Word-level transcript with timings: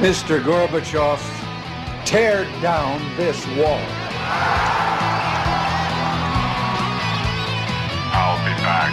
Mr. 0.00 0.42
Gorbachev, 0.42 1.20
tear 2.06 2.46
down 2.62 2.98
this 3.18 3.46
wall. 3.58 3.78
I'll 8.14 8.38
be 8.42 8.54
back. 8.62 8.92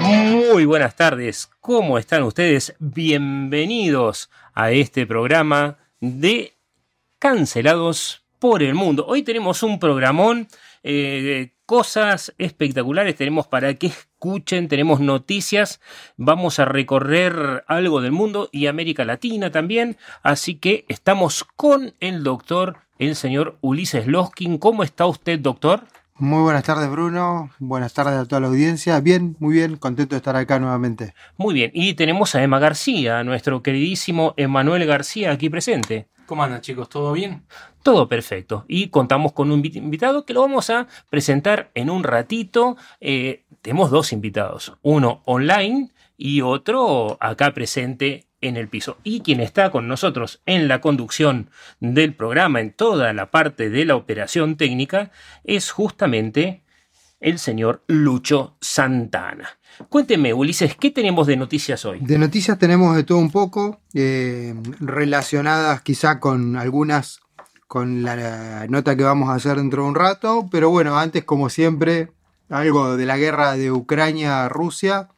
Muy 0.00 0.64
buenas 0.64 0.94
tardes, 0.94 1.50
¿cómo 1.60 1.98
están 1.98 2.22
ustedes? 2.22 2.76
Bienvenidos 2.78 4.30
a 4.54 4.70
este 4.70 5.06
programa 5.06 5.76
de 6.00 6.54
Cancelados 7.18 8.24
por 8.38 8.62
el 8.62 8.74
Mundo. 8.74 9.04
Hoy 9.08 9.24
tenemos 9.24 9.64
un 9.64 9.80
programón, 9.80 10.46
eh, 10.84 11.50
cosas 11.66 12.32
espectaculares 12.38 13.16
tenemos 13.16 13.46
para 13.48 13.74
que 13.74 13.88
escuchen, 13.88 14.68
tenemos 14.68 15.00
noticias, 15.00 15.80
vamos 16.16 16.58
a 16.58 16.64
recorrer 16.64 17.64
algo 17.66 18.00
del 18.00 18.12
mundo 18.12 18.48
y 18.52 18.68
América 18.68 19.04
Latina 19.04 19.50
también, 19.50 19.96
así 20.22 20.54
que 20.54 20.84
estamos 20.88 21.44
con 21.44 21.94
el 22.00 22.22
doctor, 22.22 22.78
el 22.98 23.16
señor 23.16 23.58
Ulises 23.60 24.06
Loskin. 24.06 24.58
¿Cómo 24.58 24.84
está 24.84 25.06
usted, 25.06 25.40
doctor? 25.40 25.84
Muy 26.18 26.42
buenas 26.42 26.64
tardes, 26.64 26.90
Bruno. 26.90 27.50
Buenas 27.58 27.92
tardes 27.92 28.14
a 28.14 28.24
toda 28.24 28.40
la 28.40 28.46
audiencia. 28.46 28.98
Bien, 29.00 29.36
muy 29.38 29.54
bien, 29.54 29.76
contento 29.76 30.14
de 30.14 30.18
estar 30.18 30.34
acá 30.34 30.58
nuevamente. 30.58 31.14
Muy 31.36 31.52
bien, 31.52 31.70
y 31.74 31.92
tenemos 31.94 32.34
a 32.34 32.42
Emma 32.42 32.58
García, 32.58 33.22
nuestro 33.22 33.62
queridísimo 33.62 34.32
Emanuel 34.38 34.86
García 34.86 35.30
aquí 35.32 35.50
presente. 35.50 36.08
¿Cómo 36.24 36.42
andan 36.42 36.62
chicos? 36.62 36.88
¿Todo 36.88 37.12
bien? 37.12 37.42
Todo 37.82 38.08
perfecto. 38.08 38.64
Y 38.66 38.88
contamos 38.88 39.32
con 39.32 39.50
un 39.52 39.62
invi- 39.62 39.76
invitado 39.76 40.24
que 40.24 40.32
lo 40.32 40.40
vamos 40.40 40.70
a 40.70 40.86
presentar 41.10 41.70
en 41.74 41.90
un 41.90 42.02
ratito. 42.02 42.76
Eh, 43.00 43.44
tenemos 43.60 43.90
dos 43.90 44.12
invitados, 44.12 44.72
uno 44.82 45.20
online 45.26 45.90
y 46.16 46.40
otro 46.40 47.18
acá 47.20 47.52
presente 47.52 48.25
en 48.40 48.56
el 48.56 48.68
piso. 48.68 48.98
Y 49.02 49.20
quien 49.20 49.40
está 49.40 49.70
con 49.70 49.88
nosotros 49.88 50.42
en 50.46 50.68
la 50.68 50.80
conducción 50.80 51.50
del 51.80 52.14
programa, 52.14 52.60
en 52.60 52.72
toda 52.72 53.12
la 53.12 53.30
parte 53.30 53.70
de 53.70 53.84
la 53.84 53.96
operación 53.96 54.56
técnica, 54.56 55.10
es 55.44 55.70
justamente 55.70 56.62
el 57.20 57.38
señor 57.38 57.82
Lucho 57.86 58.56
Santana. 58.60 59.48
Cuénteme, 59.88 60.32
Ulises, 60.32 60.76
¿qué 60.76 60.90
tenemos 60.90 61.26
de 61.26 61.36
noticias 61.36 61.84
hoy? 61.84 61.98
De 62.00 62.18
noticias 62.18 62.58
tenemos 62.58 62.94
de 62.96 63.04
todo 63.04 63.18
un 63.18 63.30
poco, 63.30 63.80
eh, 63.94 64.54
relacionadas 64.80 65.82
quizá 65.82 66.20
con 66.20 66.56
algunas, 66.56 67.20
con 67.66 68.02
la 68.02 68.66
nota 68.68 68.96
que 68.96 69.02
vamos 69.02 69.28
a 69.28 69.34
hacer 69.34 69.56
dentro 69.56 69.82
de 69.82 69.88
un 69.88 69.94
rato, 69.94 70.48
pero 70.50 70.70
bueno, 70.70 70.98
antes 70.98 71.24
como 71.24 71.48
siempre, 71.50 72.12
algo 72.48 72.96
de 72.96 73.06
la 73.06 73.16
guerra 73.16 73.56
de 73.56 73.72
Ucrania-Rusia. 73.72 75.08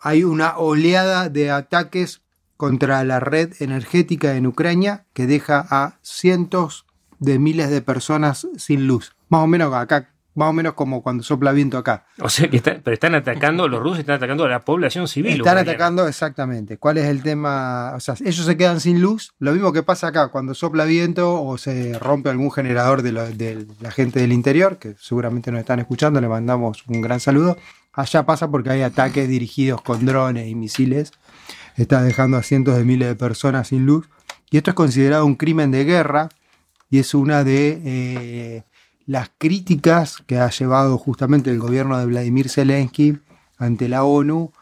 Hay 0.00 0.24
una 0.24 0.56
oleada 0.58 1.28
de 1.28 1.50
ataques 1.50 2.22
contra 2.56 3.02
la 3.04 3.20
red 3.20 3.52
energética 3.60 4.34
en 4.36 4.46
Ucrania 4.46 5.06
que 5.14 5.26
deja 5.26 5.66
a 5.70 5.98
cientos 6.02 6.84
de 7.18 7.38
miles 7.38 7.70
de 7.70 7.82
personas 7.82 8.46
sin 8.56 8.86
luz. 8.86 9.12
Más 9.28 9.42
o 9.42 9.46
menos 9.46 9.72
acá, 9.74 10.10
más 10.34 10.50
o 10.50 10.52
menos 10.52 10.74
como 10.74 11.02
cuando 11.02 11.22
sopla 11.22 11.52
viento 11.52 11.76
acá. 11.78 12.06
O 12.20 12.28
sea 12.28 12.48
que 12.48 12.56
está- 12.58 12.78
pero 12.82 12.94
están 12.94 13.14
atacando, 13.14 13.66
los 13.68 13.82
rusos 13.82 13.98
están 14.00 14.16
atacando 14.16 14.44
a 14.44 14.48
la 14.48 14.60
población 14.60 15.08
civil. 15.08 15.32
Están 15.32 15.42
ucraniana. 15.54 15.70
atacando 15.72 16.06
exactamente. 16.08 16.78
¿Cuál 16.78 16.98
es 16.98 17.06
el 17.06 17.22
tema? 17.22 17.92
O 17.96 18.00
sea, 18.00 18.14
ellos 18.20 18.44
se 18.46 18.56
quedan 18.56 18.80
sin 18.80 19.00
luz. 19.00 19.32
Lo 19.38 19.52
mismo 19.52 19.72
que 19.72 19.82
pasa 19.82 20.08
acá 20.08 20.28
cuando 20.28 20.54
sopla 20.54 20.84
viento 20.84 21.42
o 21.42 21.58
se 21.58 21.98
rompe 21.98 22.30
algún 22.30 22.50
generador 22.50 23.02
de, 23.02 23.12
lo- 23.12 23.26
de 23.28 23.66
la 23.80 23.90
gente 23.90 24.20
del 24.20 24.32
interior, 24.32 24.78
que 24.78 24.94
seguramente 24.98 25.50
nos 25.50 25.60
están 25.60 25.78
escuchando, 25.80 26.20
le 26.20 26.28
mandamos 26.28 26.84
un 26.88 27.00
gran 27.00 27.20
saludo. 27.20 27.56
Allá 27.92 28.24
pasa 28.24 28.50
porque 28.50 28.70
hay 28.70 28.82
ataques 28.82 29.28
dirigidos 29.28 29.82
con 29.82 30.06
drones 30.06 30.48
y 30.48 30.54
misiles. 30.54 31.12
Está 31.76 32.02
dejando 32.02 32.36
a 32.36 32.42
cientos 32.42 32.76
de 32.76 32.84
miles 32.84 33.08
de 33.08 33.16
personas 33.16 33.68
sin 33.68 33.86
luz. 33.86 34.08
Y 34.50 34.56
esto 34.56 34.70
es 34.70 34.74
considerado 34.74 35.26
un 35.26 35.34
crimen 35.34 35.70
de 35.70 35.84
guerra 35.84 36.28
y 36.88 36.98
es 36.98 37.14
una 37.14 37.44
de 37.44 37.80
eh, 37.84 38.64
las 39.06 39.30
críticas 39.38 40.18
que 40.26 40.38
ha 40.38 40.50
llevado 40.50 40.98
justamente 40.98 41.50
el 41.50 41.58
gobierno 41.58 41.98
de 41.98 42.06
Vladimir 42.06 42.48
Zelensky 42.48 43.18
ante 43.58 43.88
la 43.88 44.04
ONU 44.04 44.52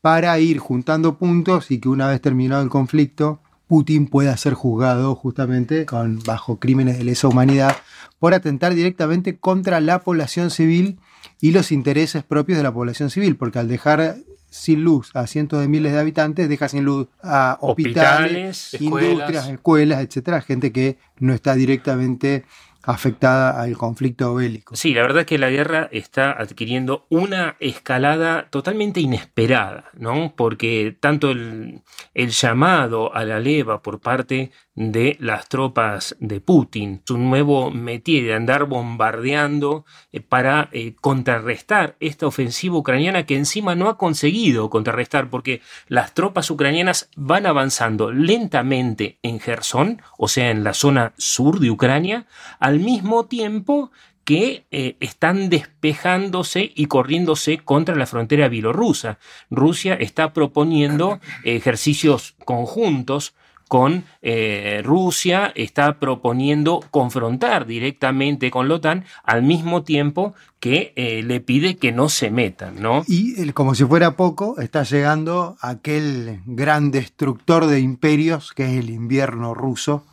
para 0.00 0.38
ir 0.38 0.58
juntando 0.58 1.18
puntos 1.18 1.70
y 1.70 1.80
que 1.80 1.88
una 1.88 2.08
vez 2.08 2.20
terminado 2.20 2.62
el 2.62 2.68
conflicto, 2.68 3.40
Putin 3.66 4.06
pueda 4.06 4.36
ser 4.36 4.54
juzgado 4.54 5.14
justamente 5.14 5.84
con, 5.84 6.20
bajo 6.24 6.58
crímenes 6.58 6.98
de 6.98 7.04
lesa 7.04 7.28
humanidad 7.28 7.76
por 8.18 8.34
atentar 8.34 8.74
directamente 8.74 9.38
contra 9.38 9.80
la 9.80 10.00
población 10.00 10.50
civil 10.50 10.98
y 11.40 11.52
los 11.52 11.72
intereses 11.72 12.22
propios 12.24 12.58
de 12.58 12.64
la 12.64 12.72
población 12.72 13.10
civil, 13.10 13.36
porque 13.36 13.58
al 13.58 13.68
dejar 13.68 14.16
sin 14.50 14.82
luz 14.82 15.10
a 15.14 15.26
cientos 15.26 15.60
de 15.60 15.68
miles 15.68 15.92
de 15.92 15.98
habitantes, 16.00 16.48
deja 16.48 16.68
sin 16.68 16.84
luz 16.84 17.08
a 17.22 17.58
hospitales, 17.60 18.72
Hospitales, 18.72 18.80
industrias, 18.80 19.28
escuelas. 19.28 19.48
escuelas, 19.48 20.00
etcétera, 20.02 20.40
gente 20.40 20.72
que 20.72 20.96
no 21.18 21.34
está 21.34 21.54
directamente 21.54 22.44
afectada 22.82 23.60
al 23.60 23.76
conflicto 23.76 24.34
bélico. 24.34 24.74
Sí, 24.74 24.94
la 24.94 25.02
verdad 25.02 25.20
es 25.20 25.26
que 25.26 25.36
la 25.36 25.50
guerra 25.50 25.90
está 25.92 26.30
adquiriendo 26.32 27.04
una 27.10 27.56
escalada 27.60 28.48
totalmente 28.48 29.00
inesperada, 29.00 29.84
¿no? 29.98 30.32
Porque 30.34 30.96
tanto 30.98 31.30
el, 31.32 31.82
el 32.14 32.30
llamado 32.30 33.14
a 33.14 33.24
la 33.24 33.40
leva 33.40 33.82
por 33.82 34.00
parte 34.00 34.52
de 34.78 35.16
las 35.18 35.48
tropas 35.48 36.14
de 36.20 36.40
Putin, 36.40 37.02
su 37.04 37.18
nuevo 37.18 37.72
métier 37.72 38.22
de 38.22 38.34
andar 38.34 38.66
bombardeando 38.66 39.84
eh, 40.12 40.20
para 40.20 40.68
eh, 40.70 40.94
contrarrestar 41.00 41.96
esta 41.98 42.28
ofensiva 42.28 42.76
ucraniana 42.76 43.26
que 43.26 43.34
encima 43.34 43.74
no 43.74 43.88
ha 43.88 43.98
conseguido 43.98 44.70
contrarrestar 44.70 45.30
porque 45.30 45.62
las 45.88 46.14
tropas 46.14 46.48
ucranianas 46.48 47.10
van 47.16 47.46
avanzando 47.46 48.12
lentamente 48.12 49.18
en 49.24 49.40
Gerson, 49.40 50.00
o 50.16 50.28
sea, 50.28 50.52
en 50.52 50.62
la 50.62 50.74
zona 50.74 51.12
sur 51.18 51.58
de 51.58 51.72
Ucrania, 51.72 52.26
al 52.60 52.78
mismo 52.78 53.26
tiempo 53.26 53.90
que 54.22 54.64
eh, 54.70 54.96
están 55.00 55.48
despejándose 55.48 56.70
y 56.72 56.86
corriéndose 56.86 57.58
contra 57.58 57.96
la 57.96 58.06
frontera 58.06 58.48
bielorrusa. 58.48 59.18
Rusia 59.50 59.94
está 59.94 60.32
proponiendo 60.32 61.18
ejercicios 61.42 62.36
conjuntos 62.44 63.34
con 63.68 64.04
eh, 64.22 64.80
Rusia, 64.84 65.52
está 65.54 65.98
proponiendo 66.00 66.80
confrontar 66.90 67.66
directamente 67.66 68.50
con 68.50 68.66
la 68.68 68.74
OTAN 68.76 69.04
al 69.22 69.42
mismo 69.42 69.82
tiempo 69.84 70.34
que 70.58 70.92
eh, 70.96 71.22
le 71.22 71.40
pide 71.40 71.76
que 71.76 71.92
no 71.92 72.08
se 72.08 72.30
metan, 72.30 72.80
¿no? 72.80 73.04
Y 73.06 73.40
el- 73.40 73.54
como 73.54 73.74
si 73.74 73.84
fuera 73.84 74.16
poco, 74.16 74.58
está 74.58 74.82
llegando 74.82 75.56
aquel 75.60 76.40
gran 76.46 76.90
destructor 76.90 77.66
de 77.66 77.80
imperios 77.80 78.52
que 78.54 78.64
es 78.64 78.78
el 78.82 78.90
invierno 78.90 79.54
ruso. 79.54 80.04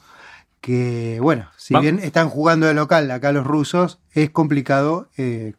Que, 0.62 1.20
bueno, 1.22 1.48
si 1.58 1.78
bien 1.78 2.00
están 2.00 2.28
jugando 2.30 2.66
de 2.66 2.74
local 2.74 3.10
acá 3.12 3.32
los 3.32 3.46
rusos, 3.46 4.00
es 4.14 4.32
complicado 4.32 5.10
eh, 5.16 5.54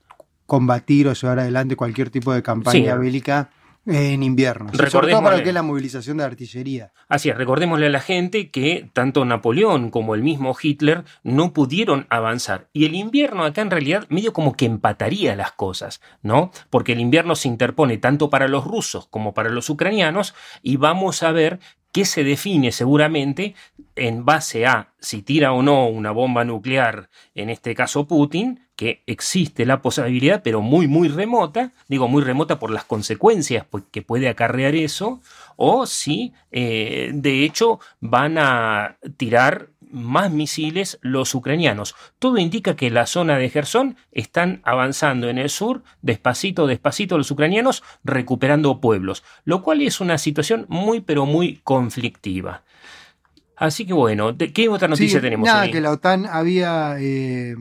combatir 0.47 1.07
o 1.09 1.13
llevar 1.13 1.39
adelante 1.39 1.77
cualquier 1.77 2.11
tipo 2.11 2.33
de 2.33 2.43
campaña 2.43 2.93
Sí. 2.95 2.99
bélica 2.99 3.51
En 3.87 4.25
invierno. 4.25 4.73
Sobre 4.73 5.11
todo 5.11 5.23
para 5.23 5.37
lo 5.37 5.43
que 5.44 5.50
es 5.50 5.55
la 5.55 5.62
movilización 5.62 6.17
de 6.17 6.25
artillería. 6.25 6.93
Así 7.09 7.31
es, 7.31 7.37
recordémosle 7.37 7.87
a 7.87 7.91
la 7.91 8.00
gente 8.00 8.50
que 8.50 8.91
tanto 8.93 9.25
Napoleón 9.25 9.91
como 9.91 10.17
el 10.17 10.23
mismo 10.23 10.56
Hitler 10.61 11.05
no 11.23 11.53
pudieron 11.53 12.06
avanzar. 12.11 12.69
Y 12.73 12.85
el 12.85 12.97
invierno 12.97 13.44
acá 13.44 13.62
en 13.62 13.71
realidad 13.71 14.06
medio 14.09 14.33
como 14.33 14.55
que 14.55 14.67
empataría 14.67 15.37
las 15.37 15.53
cosas, 15.53 16.00
¿no? 16.23 16.50
Porque 16.69 16.93
el 16.93 17.00
invierno 17.00 17.37
se 17.37 17.47
interpone 17.47 17.99
tanto 17.99 18.29
para 18.29 18.49
los 18.49 18.65
rusos 18.65 19.06
como 19.06 19.35
para 19.35 19.50
los 19.50 19.71
ucranianos 19.71 20.35
y 20.62 20.77
vamos 20.77 21.23
a 21.23 21.31
ver 21.31 21.61
que 21.93 22.05
se 22.05 22.25
define 22.25 22.73
seguramente 22.73 23.55
en 23.94 24.25
base 24.25 24.67
a 24.67 24.93
si 24.99 25.23
tira 25.23 25.53
o 25.53 25.62
no 25.62 25.87
una 25.87 26.11
bomba 26.11 26.44
nuclear, 26.44 27.09
en 27.35 27.49
este 27.49 27.75
caso 27.75 28.06
Putin, 28.06 28.66
que 28.76 29.02
existe 29.06 29.64
la 29.64 29.81
posibilidad, 29.81 30.43
pero 30.43 30.61
muy, 30.61 30.87
muy 30.87 31.08
remota, 31.08 31.73
digo 31.88 32.08
muy 32.08 32.23
remota 32.23 32.58
por 32.58 32.70
las 32.70 32.84
consecuencias 32.84 33.67
que 33.90 34.02
puede 34.02 34.28
acarrear 34.28 34.75
eso, 34.75 35.20
o 35.56 35.87
si 35.87 36.34
eh, 36.52 37.11
de 37.14 37.44
hecho 37.44 37.81
van 38.00 38.37
a 38.38 38.99
tirar 39.17 39.70
más 39.90 40.31
misiles 40.31 40.99
los 41.00 41.34
ucranianos. 41.34 41.94
Todo 42.19 42.38
indica 42.38 42.76
que 42.76 42.90
la 42.90 43.06
zona 43.06 43.38
de 43.38 43.49
Gerson 43.49 43.96
están 44.12 44.61
avanzando 44.64 45.31
en 45.31 45.38
el 45.38 45.49
sur, 45.49 45.82
despacito, 46.02 46.67
despacito 46.67 47.17
los 47.17 47.31
ucranianos, 47.31 47.82
recuperando 48.05 48.81
pueblos, 48.81 49.25
lo 49.44 49.62
cual 49.62 49.81
es 49.81 50.00
una 50.00 50.19
situación 50.19 50.67
muy, 50.69 51.00
pero 51.00 51.25
muy 51.25 51.61
conflictiva. 51.64 52.62
Así 53.56 53.87
que 53.87 53.94
bueno, 53.94 54.37
¿qué 54.37 54.69
otra 54.69 54.87
noticia 54.87 55.20
tenemos? 55.20 55.46
Nada, 55.46 55.70
que 55.70 55.81
la 55.81 55.93
OTAN 55.93 56.26
había 56.26 56.96
eh, 56.99 57.55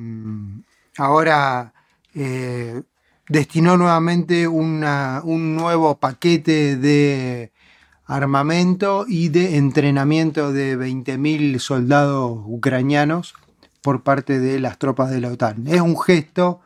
ahora 0.97 1.73
eh, 2.13 2.81
destinó 3.27 3.77
nuevamente 3.77 4.47
un 4.47 4.79
nuevo 5.55 5.97
paquete 5.97 6.77
de 6.77 7.51
armamento 8.05 9.05
y 9.07 9.29
de 9.29 9.57
entrenamiento 9.57 10.53
de 10.53 10.77
20.000 10.77 11.59
soldados 11.59 12.39
ucranianos 12.45 13.33
por 13.81 14.03
parte 14.03 14.39
de 14.39 14.59
las 14.59 14.77
tropas 14.77 15.09
de 15.11 15.21
la 15.21 15.31
OTAN. 15.31 15.67
Es 15.67 15.81
un 15.81 15.99
gesto 15.99 16.61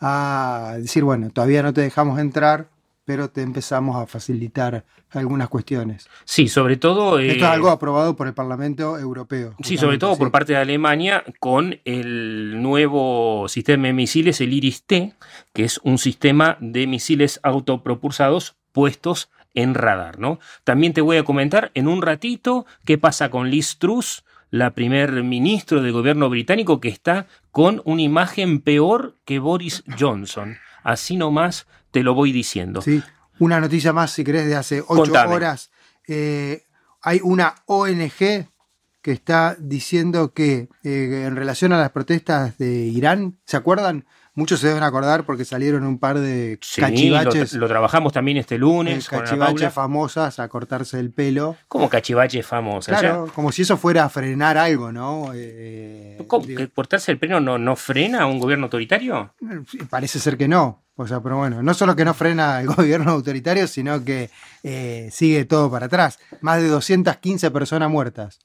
a 0.00 0.74
decir, 0.78 1.04
bueno, 1.04 1.30
todavía 1.30 1.62
no 1.62 1.72
te 1.72 1.80
dejamos 1.80 2.18
entrar, 2.18 2.68
pero 3.04 3.30
te 3.30 3.42
empezamos 3.42 3.96
a 3.96 4.06
facilitar 4.06 4.84
algunas 5.10 5.48
cuestiones. 5.48 6.08
Sí, 6.24 6.48
sobre 6.48 6.76
todo... 6.76 7.18
Esto 7.18 7.44
es 7.44 7.50
algo 7.50 7.70
aprobado 7.70 8.16
por 8.16 8.26
el 8.26 8.34
Parlamento 8.34 8.98
Europeo. 8.98 9.54
Sí, 9.62 9.76
sobre 9.76 9.98
todo 9.98 10.16
por 10.16 10.30
parte 10.30 10.52
de 10.52 10.58
Alemania 10.58 11.24
con 11.40 11.80
el 11.84 12.62
nuevo 12.62 13.48
sistema 13.48 13.88
de 13.88 13.92
misiles, 13.92 14.40
el 14.40 14.52
IRIS-T, 14.52 15.14
que 15.52 15.64
es 15.64 15.80
un 15.82 15.98
sistema 15.98 16.56
de 16.60 16.86
misiles 16.86 17.40
autopropulsados 17.42 18.56
puestos 18.72 19.30
en 19.54 19.74
radar, 19.74 20.18
¿no? 20.18 20.38
También 20.64 20.92
te 20.92 21.02
voy 21.02 21.18
a 21.18 21.24
comentar 21.24 21.70
en 21.74 21.88
un 21.88 22.02
ratito 22.02 22.64
qué 22.84 22.98
pasa 22.98 23.30
con 23.30 23.50
Liz 23.50 23.78
Truss, 23.78 24.24
la 24.50 24.74
primer 24.74 25.22
ministro 25.22 25.82
del 25.82 25.92
gobierno 25.92 26.28
británico 26.28 26.80
que 26.80 26.88
está 26.88 27.26
con 27.50 27.80
una 27.84 28.02
imagen 28.02 28.60
peor 28.60 29.16
que 29.24 29.38
Boris 29.38 29.82
Johnson. 29.98 30.58
Así 30.82 31.16
nomás 31.16 31.66
te 31.92 32.02
lo 32.02 32.14
voy 32.14 32.32
diciendo. 32.32 32.82
Sí, 32.82 33.00
una 33.38 33.60
noticia 33.60 33.92
más, 33.92 34.10
si 34.10 34.24
querés, 34.24 34.46
de 34.46 34.56
hace 34.56 34.82
ocho 34.86 35.12
horas. 35.12 35.70
Eh, 36.08 36.64
hay 37.00 37.20
una 37.22 37.54
ONG 37.66 38.48
que 39.02 39.12
está 39.12 39.56
diciendo 39.58 40.32
que 40.32 40.68
eh, 40.82 41.24
en 41.26 41.36
relación 41.36 41.72
a 41.72 41.78
las 41.78 41.90
protestas 41.90 42.58
de 42.58 42.86
Irán, 42.86 43.38
¿se 43.44 43.56
acuerdan? 43.56 44.06
Muchos 44.34 44.60
se 44.60 44.68
deben 44.68 44.82
acordar 44.82 45.24
porque 45.24 45.44
salieron 45.44 45.84
un 45.84 45.98
par 45.98 46.18
de 46.18 46.58
cachivaches. 46.76 47.52
Lo, 47.52 47.68
trabajamos 47.68 48.14
también 48.14 48.38
este 48.38 48.56
lunes. 48.56 49.06
cachivaches 49.08 49.72
famosas 49.72 50.38
a 50.38 50.48
cortarse 50.48 50.98
el 50.98 51.10
pelo. 51.12 51.56
¿Cómo 51.68 51.90
cachivaches 51.90 52.46
famosas? 52.46 52.98
Claro, 52.98 53.30
como 53.34 53.52
si 53.52 53.62
eso 53.62 53.76
fuera 53.76 54.04
a 54.04 54.08
frenar 54.08 54.56
algo, 54.56 54.90
¿no? 54.90 55.32
Eh, 55.34 56.18
¿Cómo? 56.26 56.46
¿Cortarse 56.74 57.12
el 57.12 57.18
pelo 57.18 57.40
no, 57.40 57.58
no 57.58 57.76
frena 57.76 58.22
a 58.22 58.26
un 58.26 58.38
gobierno 58.38 58.64
autoritario? 58.64 59.34
Parece 59.90 60.18
ser 60.18 60.38
que 60.38 60.48
no. 60.48 60.82
O 60.96 61.06
sea, 61.06 61.20
pero 61.20 61.36
bueno, 61.36 61.62
no 61.62 61.74
solo 61.74 61.94
que 61.94 62.04
no 62.04 62.14
frena 62.14 62.60
el 62.60 62.66
gobierno 62.74 63.10
autoritario, 63.10 63.66
sino 63.66 64.02
que 64.04 64.30
eh, 64.62 65.08
sigue 65.12 65.44
todo 65.44 65.70
para 65.70 65.86
atrás. 65.86 66.18
Más 66.40 66.62
de 66.62 66.68
215 66.68 67.50
personas 67.50 67.90
muertas. 67.90 68.38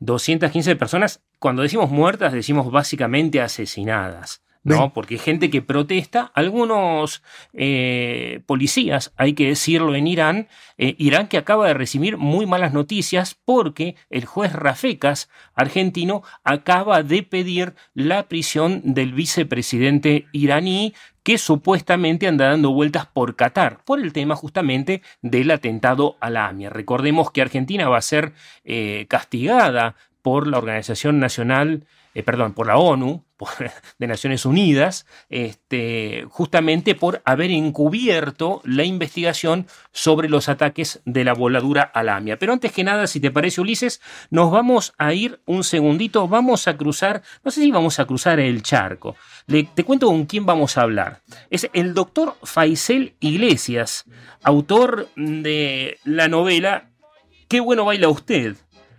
215 0.00 0.76
personas, 0.76 1.22
cuando 1.38 1.62
decimos 1.62 1.90
muertas, 1.90 2.34
decimos 2.34 2.70
básicamente 2.70 3.40
asesinadas. 3.40 4.42
¿No? 4.66 4.92
Porque 4.92 5.14
hay 5.14 5.20
gente 5.20 5.48
que 5.48 5.62
protesta, 5.62 6.32
algunos 6.34 7.22
eh, 7.52 8.40
policías, 8.46 9.12
hay 9.16 9.34
que 9.34 9.46
decirlo 9.46 9.94
en 9.94 10.08
Irán, 10.08 10.48
eh, 10.76 10.96
Irán 10.98 11.28
que 11.28 11.38
acaba 11.38 11.68
de 11.68 11.74
recibir 11.74 12.16
muy 12.16 12.46
malas 12.46 12.72
noticias 12.72 13.36
porque 13.44 13.94
el 14.10 14.24
juez 14.24 14.52
Rafecas, 14.52 15.30
argentino, 15.54 16.22
acaba 16.42 17.04
de 17.04 17.22
pedir 17.22 17.74
la 17.94 18.24
prisión 18.24 18.80
del 18.82 19.12
vicepresidente 19.12 20.26
iraní 20.32 20.94
que 21.22 21.38
supuestamente 21.38 22.26
anda 22.26 22.48
dando 22.48 22.72
vueltas 22.72 23.06
por 23.06 23.36
Qatar, 23.36 23.84
por 23.84 24.00
el 24.00 24.12
tema 24.12 24.34
justamente 24.34 25.02
del 25.22 25.50
atentado 25.52 26.16
a 26.20 26.30
la 26.30 26.48
AMIA. 26.48 26.70
Recordemos 26.70 27.30
que 27.30 27.42
Argentina 27.42 27.88
va 27.88 27.98
a 27.98 28.02
ser 28.02 28.32
eh, 28.64 29.06
castigada 29.08 29.94
por 30.22 30.48
la 30.48 30.58
Organización 30.58 31.20
Nacional, 31.20 31.84
perdón, 32.24 32.54
por 32.54 32.66
la 32.66 32.78
ONU, 32.78 33.25
de 33.98 34.06
Naciones 34.06 34.44
Unidas, 34.46 35.06
este, 35.28 36.26
justamente 36.30 36.94
por 36.94 37.22
haber 37.24 37.50
encubierto 37.50 38.60
la 38.64 38.84
investigación 38.84 39.66
sobre 39.92 40.28
los 40.28 40.48
ataques 40.48 41.00
de 41.04 41.24
la 41.24 41.34
voladura 41.34 41.82
a 41.82 42.02
la 42.02 42.16
AMIA. 42.16 42.38
Pero 42.38 42.52
antes 42.52 42.72
que 42.72 42.84
nada, 42.84 43.06
si 43.06 43.20
te 43.20 43.30
parece, 43.30 43.60
Ulises, 43.60 44.00
nos 44.30 44.50
vamos 44.50 44.94
a 44.98 45.12
ir 45.12 45.40
un 45.46 45.64
segundito, 45.64 46.28
vamos 46.28 46.68
a 46.68 46.76
cruzar, 46.76 47.22
no 47.44 47.50
sé 47.50 47.62
si 47.62 47.70
vamos 47.70 47.98
a 47.98 48.06
cruzar 48.06 48.40
el 48.40 48.62
charco. 48.62 49.16
te 49.46 49.84
cuento 49.84 50.06
con 50.06 50.26
quién 50.26 50.46
vamos 50.46 50.76
a 50.76 50.82
hablar. 50.82 51.22
Es 51.50 51.68
el 51.72 51.94
doctor 51.94 52.36
Faisel 52.42 53.14
Iglesias, 53.20 54.04
autor 54.42 55.08
de 55.16 55.98
la 56.04 56.28
novela 56.28 56.90
Qué 57.48 57.60
bueno 57.60 57.84
baila 57.84 58.08
usted 58.08 58.56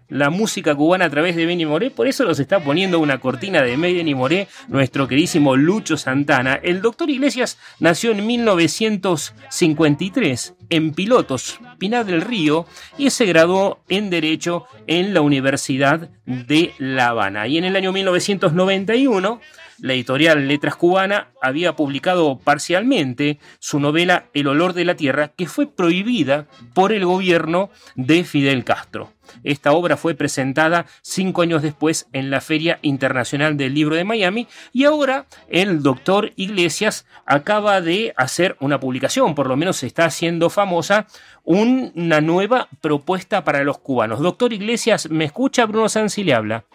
la 0.09 0.30
música 0.30 0.75
cubana 0.75 1.06
a 1.06 1.09
través 1.09 1.36
de 1.36 1.45
Benny 1.45 1.65
Moré. 1.65 1.89
Por 1.92 2.07
eso 2.07 2.24
nos 2.25 2.39
está 2.39 2.59
poniendo 2.59 3.00
una 3.00 3.19
cortina 3.19 3.62
de 3.62 3.77
Benny 3.77 4.15
Moré, 4.15 4.48
nuestro 4.68 5.07
queridísimo 5.07 5.56
Lucho 5.56 5.95
Santana. 5.98 6.59
El 6.62 6.81
doctor 6.81 7.09
Iglesias 7.09 7.57
nació 7.80 8.12
en 8.12 8.25
1953 8.25 10.56
en 10.69 10.94
Pilotos, 10.94 11.59
Pinar 11.80 12.06
del 12.06 12.21
Río, 12.21 12.65
y 12.98 13.09
se 13.09 13.25
graduó 13.25 13.80
en 13.89 14.09
Derecho 14.09 14.65
en 14.88 15.13
la 15.13 15.19
Universidad 15.21 16.09
de 16.25 16.74
La 16.77 17.07
Habana. 17.07 17.48
Y 17.48 17.57
en 17.57 17.65
el 17.65 17.75
año 17.75 17.92
1991 17.92 19.42
la 19.80 19.94
editorial 19.94 20.48
Letras 20.48 20.75
Cubana 20.75 21.27
había 21.39 21.75
publicado 21.75 22.39
parcialmente 22.39 23.38
su 23.59 23.80
novela 23.80 24.25
El 24.33 24.48
olor 24.48 24.74
de 24.74 24.86
la 24.86 24.95
tierra, 24.95 25.30
que 25.30 25.45
fue 25.45 25.68
prohibida 25.68 26.48
por 26.74 26.92
el 26.92 27.06
gobierno 27.06 27.69
de 27.95 28.23
Fidel 28.23 28.64
Castro. 28.64 29.14
Esta 29.43 29.71
obra 29.71 29.97
fue 29.97 30.15
presentada 30.15 30.85
cinco 31.01 31.41
años 31.41 31.61
después 31.61 32.07
en 32.13 32.29
la 32.29 32.41
Feria 32.41 32.79
Internacional 32.81 33.57
del 33.57 33.73
Libro 33.73 33.95
de 33.95 34.03
Miami 34.03 34.47
y 34.73 34.85
ahora 34.85 35.25
el 35.49 35.81
doctor 35.83 36.31
Iglesias 36.35 37.05
acaba 37.25 37.81
de 37.81 38.13
hacer 38.17 38.57
una 38.59 38.79
publicación, 38.79 39.35
por 39.35 39.47
lo 39.47 39.57
menos 39.57 39.77
se 39.77 39.87
está 39.87 40.05
haciendo 40.05 40.49
famosa, 40.49 41.07
una 41.43 42.21
nueva 42.21 42.67
propuesta 42.81 43.43
para 43.43 43.63
los 43.63 43.79
cubanos. 43.79 44.19
Doctor 44.19 44.53
Iglesias, 44.53 45.09
¿me 45.09 45.25
escucha? 45.25 45.65
Bruno 45.65 45.89
Sansi 45.89 46.23
le 46.23 46.33
habla. 46.33 46.65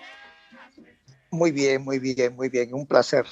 Muy 1.31 1.51
bien, 1.51 1.83
muy 1.83 1.99
bien, 1.99 2.37
muy 2.37 2.49
bien. 2.51 2.75
Un 2.75 2.87
placer. 2.87 3.25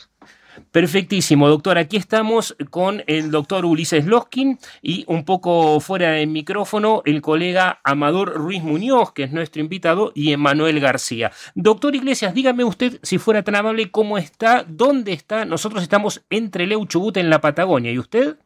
Perfectísimo, 0.72 1.48
doctor. 1.48 1.78
Aquí 1.78 1.96
estamos 1.96 2.56
con 2.70 3.02
el 3.06 3.30
doctor 3.30 3.64
Ulises 3.64 4.06
Loskin 4.06 4.58
y 4.82 5.04
un 5.06 5.24
poco 5.24 5.80
fuera 5.80 6.12
del 6.12 6.28
micrófono 6.28 7.02
el 7.04 7.20
colega 7.20 7.80
Amador 7.84 8.34
Ruiz 8.34 8.62
Muñoz, 8.62 9.12
que 9.12 9.24
es 9.24 9.32
nuestro 9.32 9.60
invitado, 9.60 10.12
y 10.14 10.32
Emanuel 10.32 10.80
García. 10.80 11.32
Doctor 11.54 11.94
Iglesias, 11.94 12.34
dígame 12.34 12.64
usted, 12.64 12.98
si 13.02 13.18
fuera 13.18 13.42
tan 13.42 13.56
amable, 13.56 13.90
cómo 13.90 14.18
está, 14.18 14.64
dónde 14.66 15.12
está. 15.12 15.44
Nosotros 15.44 15.82
estamos 15.82 16.22
entre 16.30 16.66
Leu 16.66 16.86
Chubut 16.86 17.16
en 17.16 17.30
la 17.30 17.40
Patagonia. 17.40 17.92
¿Y 17.92 17.98
usted? 17.98 18.36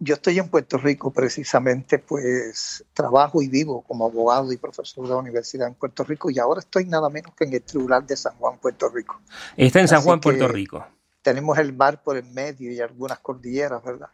Yo 0.00 0.14
estoy 0.14 0.38
en 0.38 0.48
Puerto 0.48 0.78
Rico 0.78 1.12
precisamente, 1.12 1.98
pues 1.98 2.84
trabajo 2.94 3.42
y 3.42 3.48
vivo 3.48 3.82
como 3.82 4.06
abogado 4.06 4.52
y 4.52 4.56
profesor 4.56 5.04
de 5.04 5.10
la 5.10 5.16
universidad 5.16 5.66
en 5.66 5.74
Puerto 5.74 6.04
Rico 6.04 6.30
y 6.30 6.38
ahora 6.38 6.60
estoy 6.60 6.84
nada 6.84 7.08
menos 7.10 7.34
que 7.34 7.44
en 7.44 7.54
el 7.54 7.62
Tribunal 7.62 8.06
de 8.06 8.16
San 8.16 8.34
Juan, 8.36 8.58
Puerto 8.58 8.88
Rico. 8.88 9.20
Está 9.56 9.80
en 9.80 9.88
San 9.88 10.02
Juan, 10.02 10.20
Puerto 10.20 10.46
Rico. 10.46 10.86
Tenemos 11.22 11.58
el 11.58 11.72
mar 11.72 12.02
por 12.02 12.16
el 12.16 12.26
medio 12.26 12.72
y 12.72 12.80
algunas 12.80 13.18
cordilleras, 13.18 13.82
¿verdad? 13.82 14.08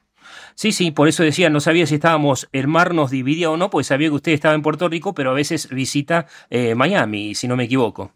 Sí, 0.54 0.72
sí, 0.72 0.90
por 0.90 1.08
eso 1.08 1.22
decía, 1.22 1.50
no 1.50 1.60
sabía 1.60 1.86
si 1.86 1.96
estábamos, 1.96 2.48
el 2.52 2.68
mar 2.68 2.94
nos 2.94 3.10
dividía 3.10 3.50
o 3.50 3.56
no, 3.56 3.70
pues 3.70 3.88
sabía 3.88 4.08
que 4.08 4.14
usted 4.14 4.32
estaba 4.32 4.54
en 4.54 4.62
Puerto 4.62 4.88
Rico, 4.88 5.14
pero 5.14 5.30
a 5.30 5.34
veces 5.34 5.68
visita 5.68 6.26
eh, 6.50 6.74
Miami, 6.74 7.34
si 7.34 7.48
no 7.48 7.56
me 7.56 7.64
equivoco. 7.64 8.10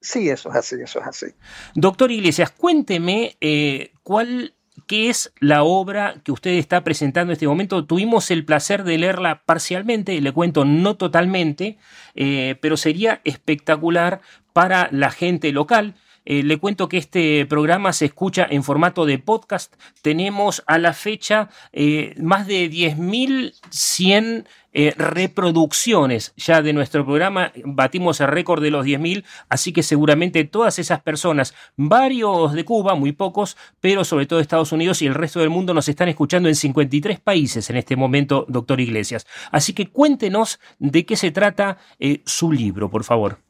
Sí, 0.00 0.28
eso 0.28 0.50
es 0.50 0.56
así, 0.56 0.76
eso 0.82 1.00
es 1.00 1.06
así. 1.06 1.26
Doctor 1.74 2.10
Iglesias, 2.10 2.50
cuénteme 2.50 3.36
eh, 3.40 3.92
cuál 4.02 4.54
¿qué 4.86 5.08
es 5.08 5.32
la 5.40 5.62
obra 5.62 6.16
que 6.24 6.32
usted 6.32 6.52
está 6.52 6.84
presentando 6.84 7.32
en 7.32 7.34
este 7.34 7.46
momento? 7.46 7.84
Tuvimos 7.84 8.30
el 8.30 8.44
placer 8.44 8.84
de 8.84 8.98
leerla 8.98 9.42
parcialmente, 9.44 10.20
le 10.20 10.32
cuento 10.32 10.64
no 10.64 10.96
totalmente, 10.96 11.78
eh, 12.14 12.56
pero 12.60 12.76
sería 12.76 13.20
espectacular 13.24 14.20
para 14.52 14.88
la 14.92 15.10
gente 15.10 15.52
local. 15.52 15.94
Eh, 16.26 16.42
le 16.42 16.58
cuento 16.58 16.88
que 16.88 16.98
este 16.98 17.46
programa 17.46 17.92
se 17.92 18.06
escucha 18.06 18.46
en 18.50 18.64
formato 18.64 19.06
de 19.06 19.20
podcast. 19.20 19.72
Tenemos 20.02 20.64
a 20.66 20.76
la 20.78 20.92
fecha 20.92 21.48
eh, 21.72 22.14
más 22.18 22.48
de 22.48 22.68
10.100 22.68 24.44
eh, 24.72 24.92
reproducciones 24.96 26.34
ya 26.36 26.62
de 26.62 26.72
nuestro 26.72 27.04
programa. 27.04 27.52
Batimos 27.64 28.20
el 28.20 28.26
récord 28.26 28.60
de 28.60 28.72
los 28.72 28.84
10.000, 28.84 29.24
así 29.48 29.72
que 29.72 29.84
seguramente 29.84 30.44
todas 30.44 30.80
esas 30.80 31.00
personas, 31.00 31.54
varios 31.76 32.52
de 32.52 32.64
Cuba, 32.64 32.96
muy 32.96 33.12
pocos, 33.12 33.56
pero 33.80 34.04
sobre 34.04 34.26
todo 34.26 34.40
Estados 34.40 34.72
Unidos 34.72 35.00
y 35.02 35.06
el 35.06 35.14
resto 35.14 35.38
del 35.38 35.50
mundo 35.50 35.74
nos 35.74 35.88
están 35.88 36.08
escuchando 36.08 36.48
en 36.48 36.56
53 36.56 37.20
países 37.20 37.70
en 37.70 37.76
este 37.76 37.94
momento, 37.94 38.44
doctor 38.48 38.80
Iglesias. 38.80 39.28
Así 39.52 39.72
que 39.72 39.86
cuéntenos 39.90 40.58
de 40.80 41.06
qué 41.06 41.14
se 41.14 41.30
trata 41.30 41.78
su 42.24 42.50
libro, 42.50 42.90
por 42.90 43.04
favor. 43.04 43.45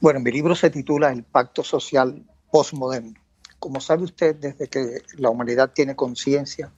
Bueno, 0.00 0.20
mi 0.20 0.32
libro 0.32 0.54
se 0.54 0.70
titula 0.70 1.12
El 1.12 1.24
Pacto 1.24 1.62
Social 1.62 2.24
Postmoderno. 2.50 3.20
Como 3.58 3.80
sabe 3.80 4.04
usted, 4.04 4.34
desde 4.34 4.66
que 4.66 5.02
la 5.18 5.28
humanidad 5.28 5.72
tiene 5.74 5.94
conciencia 5.94 6.72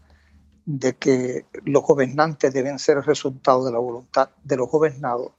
de 0.66 0.94
que 0.94 1.46
los 1.64 1.84
gobernantes 1.84 2.52
deben 2.52 2.80
ser 2.80 2.96
el 2.96 3.04
resultado 3.04 3.64
de 3.64 3.70
la 3.70 3.78
voluntad 3.78 4.30
de 4.42 4.56
los 4.56 4.68
gobernados, 4.68 5.30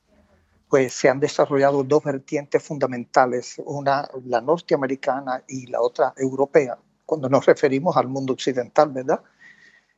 pues 0.70 0.94
se 0.94 1.10
han 1.10 1.20
desarrollado 1.20 1.84
dos 1.84 2.06
vertientes 2.06 2.64
fundamentales, 2.64 3.62
una 3.66 4.10
la 4.28 4.40
norteamericana 4.40 5.44
y 5.46 5.68
la 5.68 5.82
otra 5.82 6.14
europea, 6.16 6.78
cuando 7.06 7.28
nos 7.28 7.46
referimos 7.46 7.98
al 7.98 8.08
mundo 8.08 8.32
occidental, 8.32 8.94
¿verdad? 8.94 9.22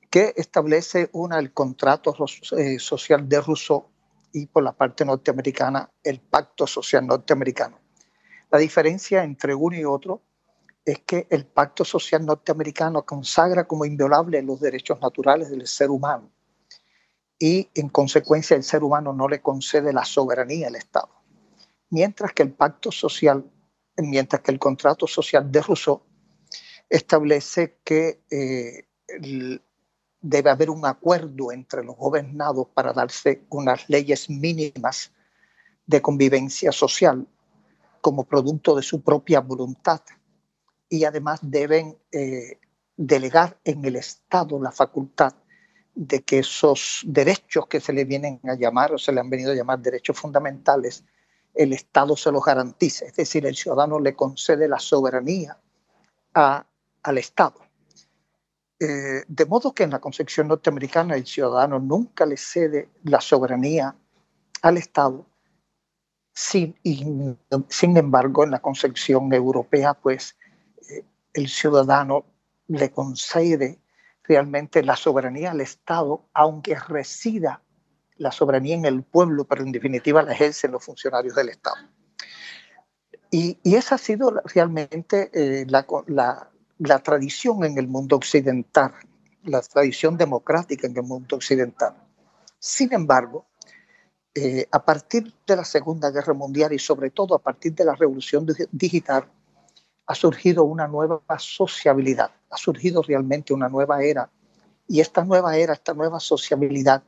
Que 0.09 0.33
establece 0.35 1.07
una 1.11 1.37
el 1.37 1.53
contrato 1.53 2.15
eh, 2.57 2.79
social 2.79 3.29
de 3.29 3.41
Rousseau 3.41 3.85
y 4.35 4.47
por 4.47 4.63
la 4.63 4.73
parte 4.73 5.05
norteamericana 5.05 5.89
el 6.03 6.19
Pacto 6.19 6.67
Social 6.67 7.07
Norteamericano. 7.07 7.79
La 8.51 8.59
diferencia 8.59 9.23
entre 9.23 9.55
uno 9.55 9.77
y 9.77 9.85
otro 9.85 10.23
es 10.83 10.99
que 10.99 11.25
el 11.29 11.45
Pacto 11.45 11.85
Social 11.85 12.25
Norteamericano 12.25 13.05
consagra 13.05 13.65
como 13.65 13.85
inviolables 13.85 14.43
los 14.43 14.59
derechos 14.59 14.99
naturales 14.99 15.49
del 15.49 15.65
ser 15.65 15.89
humano 15.89 16.29
y 17.39 17.69
en 17.75 17.87
consecuencia 17.87 18.57
el 18.57 18.63
ser 18.63 18.83
humano 18.83 19.13
no 19.13 19.29
le 19.29 19.41
concede 19.41 19.93
la 19.93 20.03
soberanía 20.03 20.67
al 20.67 20.75
Estado. 20.75 21.09
Mientras 21.89 22.33
que 22.33 22.43
el 22.43 22.51
Pacto 22.51 22.91
Social, 22.91 23.49
mientras 23.95 24.41
que 24.41 24.51
el 24.51 24.59
contrato 24.59 25.07
social 25.07 25.49
de 25.49 25.61
Rousseau 25.61 26.01
establece 26.89 27.79
que 27.85 28.21
eh, 28.29 28.89
debe 30.27 30.49
haber 30.49 30.71
un 30.71 30.85
acuerdo 30.85 31.51
entre 31.51 31.83
los 31.83 31.95
gobernados 31.95 32.67
para 32.73 32.93
darse 32.93 33.43
unas 33.49 33.87
leyes 33.87 34.27
mínimas 34.27 35.11
de 35.85 36.01
convivencia 36.01 36.71
social 36.71 37.27
como 38.01 38.23
producto 38.23 38.75
de 38.75 38.81
su 38.81 39.01
propia 39.01 39.39
voluntad 39.39 40.01
y 40.89 41.03
además 41.03 41.39
deben 41.43 41.95
eh, 42.11 42.59
delegar 42.97 43.59
en 43.63 43.85
el 43.85 43.97
Estado 43.97 44.59
la 44.59 44.71
facultad 44.71 45.35
de 45.93 46.23
que 46.23 46.39
esos 46.39 47.03
derechos 47.05 47.67
que 47.67 47.79
se 47.79 47.93
le 47.93 48.03
vienen 48.03 48.39
a 48.45 48.55
llamar 48.55 48.93
o 48.93 48.97
se 48.97 49.11
le 49.11 49.19
han 49.19 49.29
venido 49.29 49.51
a 49.51 49.55
llamar 49.55 49.79
derechos 49.79 50.17
fundamentales, 50.17 51.03
el 51.53 51.71
Estado 51.71 52.17
se 52.17 52.31
los 52.31 52.43
garantice, 52.43 53.05
es 53.05 53.15
decir, 53.15 53.45
el 53.45 53.55
ciudadano 53.55 53.99
le 53.99 54.15
concede 54.15 54.67
la 54.67 54.79
soberanía 54.79 55.57
al 56.33 57.17
Estado. 57.17 57.64
Eh, 58.85 59.23
de 59.27 59.45
modo 59.45 59.73
que 59.73 59.83
en 59.83 59.89
la 59.89 59.99
concepción 59.99 60.47
norteamericana 60.47 61.15
el 61.15 61.25
ciudadano 61.25 61.79
nunca 61.79 62.23
le 62.25 62.37
cede 62.37 62.89
la 63.03 63.19
soberanía 63.19 63.95
al 64.61 64.77
Estado. 64.77 65.25
Sin, 66.31 66.75
sin 67.69 67.97
embargo, 67.97 68.43
en 68.43 68.51
la 68.51 68.59
concepción 68.59 69.33
europea, 69.33 69.95
pues 69.95 70.37
eh, 70.89 71.03
el 71.33 71.47
ciudadano 71.47 72.25
le 72.67 72.91
concede 72.91 73.79
realmente 74.23 74.83
la 74.83 74.95
soberanía 74.95 75.51
al 75.51 75.61
Estado, 75.61 76.27
aunque 76.33 76.75
resida 76.75 77.63
la 78.17 78.31
soberanía 78.31 78.75
en 78.75 78.85
el 78.85 79.01
pueblo, 79.01 79.45
pero 79.45 79.63
en 79.63 79.71
definitiva 79.71 80.21
la 80.21 80.33
ejercen 80.33 80.71
los 80.71 80.85
funcionarios 80.85 81.33
del 81.33 81.49
Estado. 81.49 81.77
Y, 83.31 83.57
esa 83.63 83.95
ha 83.95 83.97
sido 83.97 84.41
realmente 84.45 85.31
eh, 85.33 85.65
la, 85.67 85.87
la 86.07 86.51
tradición 87.03 87.63
en 87.63 87.77
el 87.77 87.87
mundo 87.87 88.15
occidental, 88.15 88.93
la 89.43 89.61
tradición 89.61 90.17
democrática 90.17 90.87
en 90.87 90.97
el 90.97 91.03
mundo 91.03 91.35
occidental. 91.35 91.95
Sin 92.59 92.93
embargo, 92.93 93.45
eh, 94.33 94.67
a 94.71 94.83
partir 94.83 95.33
de 95.47 95.55
la 95.55 95.63
Segunda 95.63 96.11
Guerra 96.11 96.33
Mundial 96.33 96.73
y 96.73 96.79
sobre 96.79 97.09
todo 97.09 97.35
a 97.35 97.39
partir 97.39 97.73
de 97.73 97.85
la 97.85 97.95
revolución 97.95 98.45
digital, 98.71 99.29
ha 100.07 100.15
surgido 100.15 100.63
una 100.65 100.87
nueva 100.87 101.21
sociabilidad, 101.37 102.31
ha 102.49 102.57
surgido 102.57 103.01
realmente 103.01 103.53
una 103.53 103.69
nueva 103.69 104.03
era. 104.03 104.29
Y 104.87 104.99
esta 104.99 105.23
nueva 105.23 105.57
era, 105.57 105.73
esta 105.73 105.93
nueva 105.93 106.19
sociabilidad, 106.19 107.03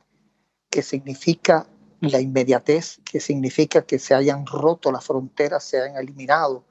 que 0.70 0.82
significa 0.82 1.66
la 2.00 2.20
inmediatez, 2.20 3.00
que 3.04 3.20
significa 3.20 3.82
que 3.82 3.98
se 3.98 4.14
hayan 4.14 4.46
roto 4.46 4.90
las 4.90 5.04
fronteras, 5.04 5.64
se 5.64 5.80
hayan 5.80 5.96
eliminado 5.96 6.64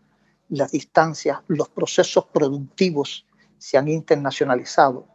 las 0.49 0.71
distancias, 0.71 1.39
los 1.47 1.69
procesos 1.69 2.25
productivos 2.25 3.25
se 3.57 3.77
han 3.77 3.87
internacionalizado 3.87 5.07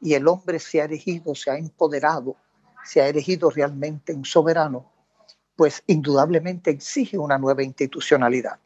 y 0.00 0.14
el 0.14 0.28
hombre 0.28 0.58
se 0.58 0.80
ha 0.80 0.84
erigido, 0.84 1.34
se 1.34 1.50
ha 1.50 1.56
empoderado, 1.56 2.36
se 2.84 3.00
ha 3.00 3.08
erigido 3.08 3.50
realmente 3.50 4.12
en 4.12 4.24
soberano, 4.24 4.90
pues 5.56 5.82
indudablemente 5.86 6.70
exige 6.70 7.18
una 7.18 7.38
nueva 7.38 7.62
institucionalidad. 7.62 8.58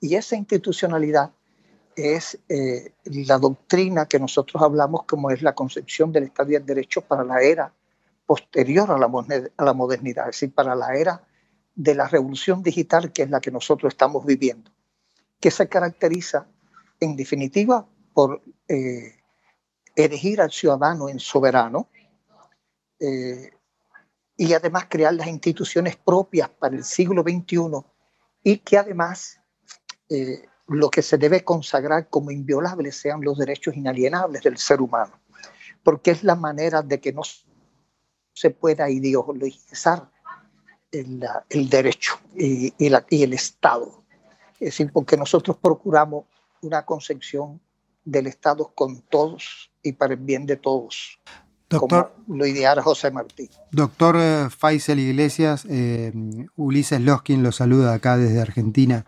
Y 0.00 0.16
esa 0.16 0.36
institucionalidad 0.36 1.30
es 1.94 2.38
eh, 2.48 2.92
la 3.04 3.38
doctrina 3.38 4.06
que 4.06 4.18
nosotros 4.18 4.62
hablamos 4.62 5.04
como 5.04 5.30
es 5.30 5.42
la 5.42 5.54
concepción 5.54 6.12
del 6.12 6.24
Estado 6.24 6.56
el 6.56 6.66
Derecho 6.66 7.02
para 7.02 7.24
la 7.24 7.40
era 7.42 7.72
posterior 8.26 8.90
a 8.90 8.98
la, 8.98 9.10
a 9.56 9.64
la 9.64 9.72
modernidad, 9.72 10.28
es 10.28 10.36
decir, 10.36 10.54
para 10.54 10.74
la 10.74 10.94
era 10.94 11.22
de 11.74 11.94
la 11.94 12.08
revolución 12.08 12.62
digital 12.62 13.12
que 13.12 13.22
es 13.22 13.30
la 13.30 13.40
que 13.40 13.50
nosotros 13.50 13.92
estamos 13.92 14.24
viviendo 14.26 14.70
que 15.40 15.50
se 15.50 15.68
caracteriza 15.68 16.46
en 17.00 17.16
definitiva 17.16 17.86
por 18.12 18.42
eh, 18.68 19.14
elegir 19.94 20.40
al 20.40 20.50
ciudadano 20.50 21.08
en 21.08 21.20
soberano 21.20 21.88
eh, 23.00 23.52
y 24.36 24.52
además 24.52 24.86
crear 24.88 25.14
las 25.14 25.28
instituciones 25.28 25.96
propias 25.96 26.48
para 26.48 26.76
el 26.76 26.84
siglo 26.84 27.22
XXI 27.22 27.84
y 28.42 28.58
que 28.58 28.78
además 28.78 29.40
eh, 30.08 30.46
lo 30.66 30.90
que 30.90 31.02
se 31.02 31.18
debe 31.18 31.44
consagrar 31.44 32.08
como 32.08 32.30
inviolables 32.30 32.96
sean 32.96 33.20
los 33.22 33.38
derechos 33.38 33.76
inalienables 33.76 34.42
del 34.42 34.58
ser 34.58 34.80
humano, 34.80 35.20
porque 35.82 36.10
es 36.10 36.24
la 36.24 36.34
manera 36.34 36.82
de 36.82 37.00
que 37.00 37.12
no 37.12 37.22
se 38.32 38.50
pueda 38.50 38.90
ideologizar 38.90 40.10
el, 40.90 41.68
derecho 41.68 42.18
y 42.34 42.72
el 42.80 43.32
Estado 43.32 44.04
es 44.60 44.66
decir, 44.66 44.90
porque 44.92 45.16
nosotros 45.16 45.56
procuramos 45.56 46.24
una 46.62 46.84
concepción 46.84 47.60
del 48.04 48.26
Estado 48.26 48.72
con 48.74 49.02
todos 49.02 49.70
y 49.82 49.92
para 49.92 50.14
el 50.14 50.20
bien 50.20 50.46
de 50.46 50.56
todos. 50.56 51.20
Doctor, 51.70 52.14
como 52.26 52.38
lo 52.38 52.46
ideara 52.46 52.82
José 52.82 53.10
Martí. 53.10 53.50
Doctor 53.72 54.16
eh, 54.18 54.48
Faisal 54.48 54.98
Iglesias, 54.98 55.66
eh, 55.68 56.12
Ulises 56.56 57.00
Loskin 57.00 57.42
lo 57.42 57.52
saluda 57.52 57.92
acá 57.92 58.16
desde 58.16 58.40
Argentina. 58.40 59.04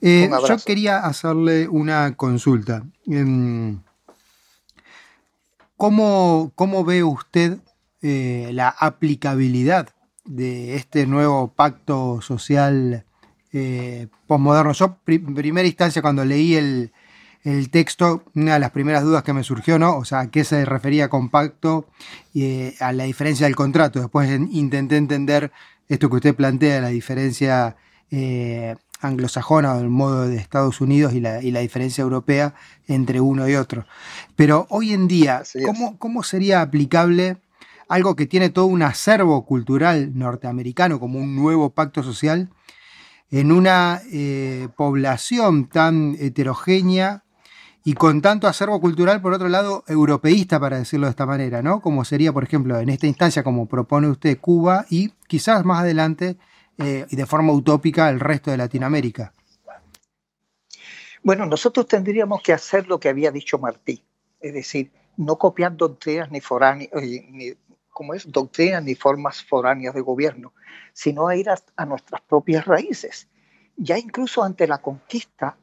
Eh, 0.00 0.28
yo 0.48 0.56
quería 0.64 0.98
hacerle 0.98 1.68
una 1.68 2.16
consulta. 2.16 2.84
Em, 3.06 3.80
¿Cómo, 5.76 6.50
¿Cómo, 6.56 6.84
ve 6.84 7.04
usted 7.04 7.58
la 8.02 8.68
aplicabilidad 8.68 9.90
de 10.24 10.76
este 10.76 11.06
nuevo 11.06 11.48
pacto 11.48 12.20
social 12.22 13.04
eh, 13.52 14.08
postmoderno. 14.26 14.72
Yo, 14.72 14.98
en 15.06 15.34
primera 15.34 15.66
instancia, 15.66 16.02
cuando 16.02 16.24
leí 16.24 16.54
el, 16.54 16.92
texto, 17.70 18.22
una 18.34 18.54
de 18.54 18.60
las 18.60 18.70
primeras 18.70 19.02
dudas 19.02 19.22
que 19.22 19.32
me 19.32 19.42
surgió, 19.42 19.78
¿no? 19.78 19.96
O 19.96 20.04
sea, 20.04 20.20
¿a 20.20 20.30
qué 20.30 20.44
se 20.44 20.64
refería 20.64 21.08
compacto 21.08 21.86
eh, 22.34 22.74
a 22.80 22.92
la 22.92 23.04
diferencia 23.04 23.46
del 23.46 23.56
contrato? 23.56 23.98
Después 24.00 24.30
intenté 24.50 24.96
entender 24.96 25.50
esto 25.88 26.10
que 26.10 26.16
usted 26.16 26.34
plantea, 26.34 26.80
la 26.80 26.88
diferencia 26.88 27.76
eh, 28.10 28.76
anglosajona 29.00 29.74
o 29.74 29.80
el 29.80 29.88
modo 29.88 30.28
de 30.28 30.36
Estados 30.36 30.80
Unidos 30.80 31.14
y 31.14 31.20
la, 31.20 31.38
diferencia 31.40 32.02
europea 32.02 32.54
entre 32.86 33.20
uno 33.20 33.48
y 33.48 33.54
otro. 33.54 33.86
Pero 34.36 34.66
hoy 34.68 34.92
en 34.92 35.08
día, 35.08 35.42
¿cómo, 35.64 35.98
¿cómo 35.98 36.22
sería 36.22 36.60
aplicable 36.60 37.38
algo 37.88 38.14
que 38.14 38.26
tiene 38.26 38.50
todo 38.50 38.66
un 38.66 38.82
acervo 38.82 39.44
cultural 39.44 40.16
norteamericano 40.16 41.00
como 41.00 41.18
un 41.18 41.34
nuevo 41.34 41.70
pacto 41.70 42.02
social? 42.02 42.50
En 43.30 43.52
una 43.52 44.00
eh, 44.12 44.68
población 44.76 45.68
tan 45.68 46.16
heterogénea 46.18 47.24
y 47.84 47.94
con 47.94 48.20
tanto 48.20 48.46
acervo 48.46 48.80
cultural, 48.80 49.22
por 49.22 49.32
otro 49.32 49.48
lado, 49.48 49.84
europeísta, 49.86 50.60
para 50.60 50.78
decirlo 50.78 51.06
de 51.06 51.10
esta 51.10 51.26
manera, 51.26 51.62
¿no? 51.62 51.80
Como 51.80 52.04
sería, 52.04 52.32
por 52.32 52.44
ejemplo, 52.44 52.78
en 52.78 52.90
esta 52.90 53.06
instancia, 53.06 53.42
como 53.42 53.66
propone 53.66 54.08
usted, 54.08 54.38
Cuba 54.38 54.84
y 54.90 55.12
quizás 55.26 55.64
más 55.64 55.80
adelante, 55.80 56.36
eh, 56.78 57.06
y 57.08 57.16
de 57.16 57.26
forma 57.26 57.52
utópica, 57.52 58.08
el 58.10 58.20
resto 58.20 58.50
de 58.50 58.56
Latinoamérica. 58.58 59.32
Bueno, 61.22 61.46
nosotros 61.46 61.86
tendríamos 61.86 62.42
que 62.42 62.52
hacer 62.52 62.86
lo 62.88 62.98
que 62.98 63.08
había 63.08 63.30
dicho 63.30 63.58
Martí, 63.58 64.02
es 64.40 64.54
decir, 64.54 64.90
no 65.16 65.36
copiar 65.36 65.76
doctrinas 65.76 66.30
ni 66.30 66.40
foráneas, 66.40 66.90
eh, 66.94 67.26
ni, 67.30 67.52
como 68.00 68.14
es, 68.14 68.32
doctrinas 68.32 68.82
ni 68.82 68.94
formas 68.94 69.44
foráneas 69.44 69.94
de 69.94 70.00
gobierno, 70.00 70.54
sino 70.94 71.30
ir 71.32 71.50
a 71.50 71.84
nuestras 71.84 72.22
propias 72.22 72.64
raíces. 72.64 73.28
Ya 73.76 73.98
incluso 73.98 74.42
ante 74.42 74.66
la 74.66 74.78
conquista, 74.78 75.58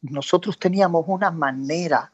nosotros 0.00 0.58
teníamos 0.58 1.04
una 1.08 1.30
manera 1.30 2.10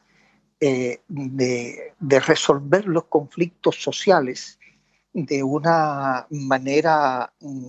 eh, 0.59 0.99
de, 1.07 1.93
resolver 2.19 2.85
los 2.85 3.05
conflictos 3.05 3.81
sociales 3.81 4.59
de 5.13 5.41
una 5.41 6.27
manera, 6.29 7.31
mm, 7.39 7.67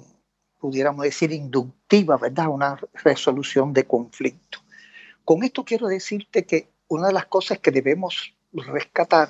pudiéramos 0.59 1.05
decir, 1.05 1.31
inductiva, 1.31 2.17
¿verdad? 2.17 2.49
Una 2.49 2.81
resolución 3.05 3.73
de 3.73 3.85
conflicto. 3.85 4.59
Con 5.25 5.45
esto 5.45 5.65
quiero 5.65 5.87
decirte 5.87 6.47
que 6.47 6.69
una 6.89 7.07
de 7.07 7.13
las 7.13 7.27
cosas 7.27 7.61
que 7.61 7.71
debemos 7.71 8.35
rescatar 8.53 9.29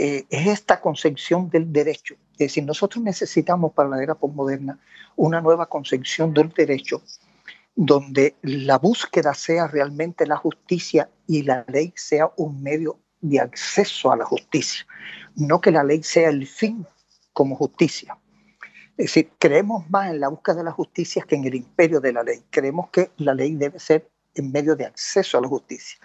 eh, 0.00 0.26
es 0.30 0.46
esta 0.46 0.80
concepción 0.80 1.50
del 1.50 1.72
derecho. 1.72 2.14
Es 2.32 2.38
decir, 2.38 2.64
nosotros 2.64 3.02
necesitamos 3.02 3.72
para 3.72 3.88
la 3.88 4.00
era 4.00 4.14
postmoderna 4.14 4.78
una 5.16 5.40
nueva 5.40 5.66
concepción 5.66 6.32
del 6.32 6.50
derecho 6.50 7.02
donde 7.74 8.36
la 8.42 8.78
búsqueda 8.78 9.34
sea 9.34 9.66
realmente 9.66 10.24
la 10.24 10.36
justicia 10.36 11.10
y 11.26 11.42
la 11.42 11.64
ley 11.66 11.92
sea 11.96 12.30
un 12.36 12.62
medio 12.62 13.00
de 13.20 13.40
acceso 13.40 14.12
a 14.12 14.16
la 14.16 14.24
justicia, 14.24 14.86
no 15.34 15.60
que 15.60 15.72
la 15.72 15.82
ley 15.82 16.04
sea 16.04 16.28
el 16.28 16.46
fin 16.46 16.86
como 17.32 17.56
justicia. 17.56 18.16
Es 18.96 19.06
decir, 19.06 19.30
creemos 19.38 19.88
más 19.90 20.10
en 20.10 20.20
la 20.20 20.28
búsqueda 20.28 20.56
de 20.56 20.64
la 20.64 20.72
justicia 20.72 21.24
que 21.26 21.34
en 21.34 21.44
el 21.44 21.54
imperio 21.54 22.00
de 22.00 22.12
la 22.12 22.22
ley. 22.22 22.42
Creemos 22.50 22.90
que 22.90 23.10
la 23.16 23.34
ley 23.34 23.54
debe 23.54 23.78
ser 23.78 24.08
en 24.40 24.52
medio 24.52 24.76
de 24.76 24.86
acceso 24.86 25.38
a 25.38 25.40
la 25.40 25.48
justicia. 25.48 25.98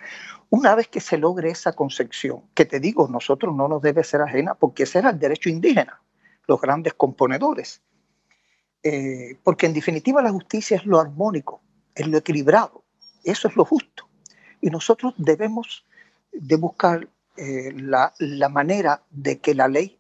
Una 0.50 0.75
vez 0.75 0.88
que 0.88 1.00
se 1.00 1.18
logre 1.18 1.50
esa 1.50 1.74
concepción, 1.74 2.44
que 2.54 2.66
te 2.66 2.80
digo, 2.80 3.08
nosotros 3.08 3.56
no 3.56 3.68
nos 3.68 3.82
debe 3.82 4.04
ser 4.04 4.22
ajena, 4.22 4.56
porque 4.56 4.84
ese 4.84 5.00
era 5.00 5.10
el 5.10 5.20
derecho 5.20 5.50
indígena, 5.50 6.02
los 6.48 6.62
grandes 6.62 6.94
componedores. 6.94 7.82
Eh, 8.84 9.38
porque 9.44 9.66
en 9.66 9.74
definitiva 9.74 10.22
la 10.22 10.32
justicia 10.32 10.78
es 10.78 10.86
lo 10.86 11.00
armónico, 11.00 11.62
es 11.96 12.08
lo 12.08 12.18
equilibrado, 12.18 12.84
eso 13.24 13.48
es 13.48 13.56
lo 13.56 13.66
justo. 13.66 14.10
Y 14.62 14.70
nosotros 14.70 15.13
debemos 15.18 15.86
de 16.32 16.56
buscar 16.56 17.08
eh, 17.38 17.72
la, 17.75 18.13
la 18.20 18.50
manera 18.50 19.04
de 19.10 19.40
que 19.40 19.56
la 19.56 19.68
ley 19.68 20.00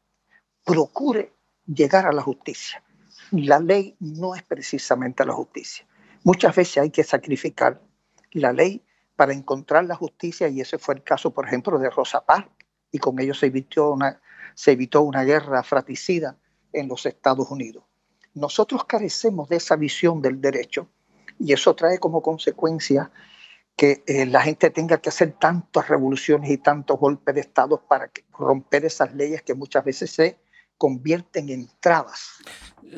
procure 0.65 1.33
llegar 1.65 2.05
a 2.05 2.11
la 2.11 2.21
justicia. 2.21 2.83
La 3.31 3.59
ley 3.59 3.95
no 3.99 4.35
es 4.35 4.43
precisamente 4.43 5.25
la 5.25 5.33
justicia. 5.33 5.85
Muchas 6.23 6.55
veces 6.55 6.77
hay 6.77 6.89
que 6.89 7.03
sacrificar 7.03 7.81
la 8.39 8.53
ley 8.53 8.83
para 9.15 9.33
encontrar 9.33 9.85
la 9.85 9.95
justicia 9.95 10.47
y 10.47 10.61
ese 10.61 10.77
fue 10.77 10.95
el 10.95 11.03
caso, 11.03 11.31
por 11.31 11.47
ejemplo, 11.47 11.77
de 11.79 11.89
Rosa 11.89 12.25
Parks 12.25 12.51
y 12.91 12.99
con 12.99 13.19
ello 13.19 13.33
se 13.33 13.47
evitó 13.47 13.91
una, 13.91 14.21
se 14.55 14.71
evitó 14.71 15.01
una 15.01 15.23
guerra 15.23 15.63
fratricida 15.63 16.37
en 16.71 16.87
los 16.87 17.05
Estados 17.05 17.49
Unidos. 17.49 17.83
Nosotros 18.33 18.85
carecemos 18.85 19.49
de 19.49 19.57
esa 19.57 19.75
visión 19.75 20.21
del 20.21 20.41
derecho 20.41 20.87
y 21.39 21.53
eso 21.53 21.75
trae 21.75 21.99
como 21.99 22.21
consecuencia 22.21 23.11
que 23.75 24.03
eh, 24.05 24.25
la 24.25 24.41
gente 24.41 24.69
tenga 24.69 24.99
que 24.99 25.09
hacer 25.09 25.33
tantas 25.33 25.87
revoluciones 25.87 26.49
y 26.51 26.57
tantos 26.57 26.99
golpes 26.99 27.33
de 27.35 27.41
Estado 27.41 27.81
para 27.81 28.11
romper 28.37 28.85
esas 28.85 29.13
leyes 29.13 29.41
que 29.41 29.53
muchas 29.53 29.83
veces 29.83 30.11
se 30.11 30.37
convierten 30.77 31.49
en 31.49 31.67
trabas. 31.79 32.41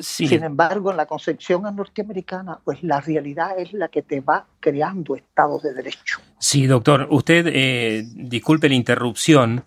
Sin 0.00 0.42
embargo, 0.42 0.90
en 0.90 0.96
la 0.96 1.06
concepción 1.06 1.62
norteamericana, 1.62 2.58
pues 2.64 2.82
la 2.82 3.00
realidad 3.00 3.58
es 3.58 3.72
la 3.72 3.88
que 3.88 4.02
te 4.02 4.20
va 4.20 4.46
creando 4.60 5.16
estados 5.16 5.62
de 5.62 5.72
derecho. 5.72 6.20
Sí, 6.38 6.66
doctor, 6.66 7.06
usted, 7.10 7.46
eh, 7.48 8.04
disculpe 8.14 8.68
la 8.68 8.74
interrupción, 8.74 9.64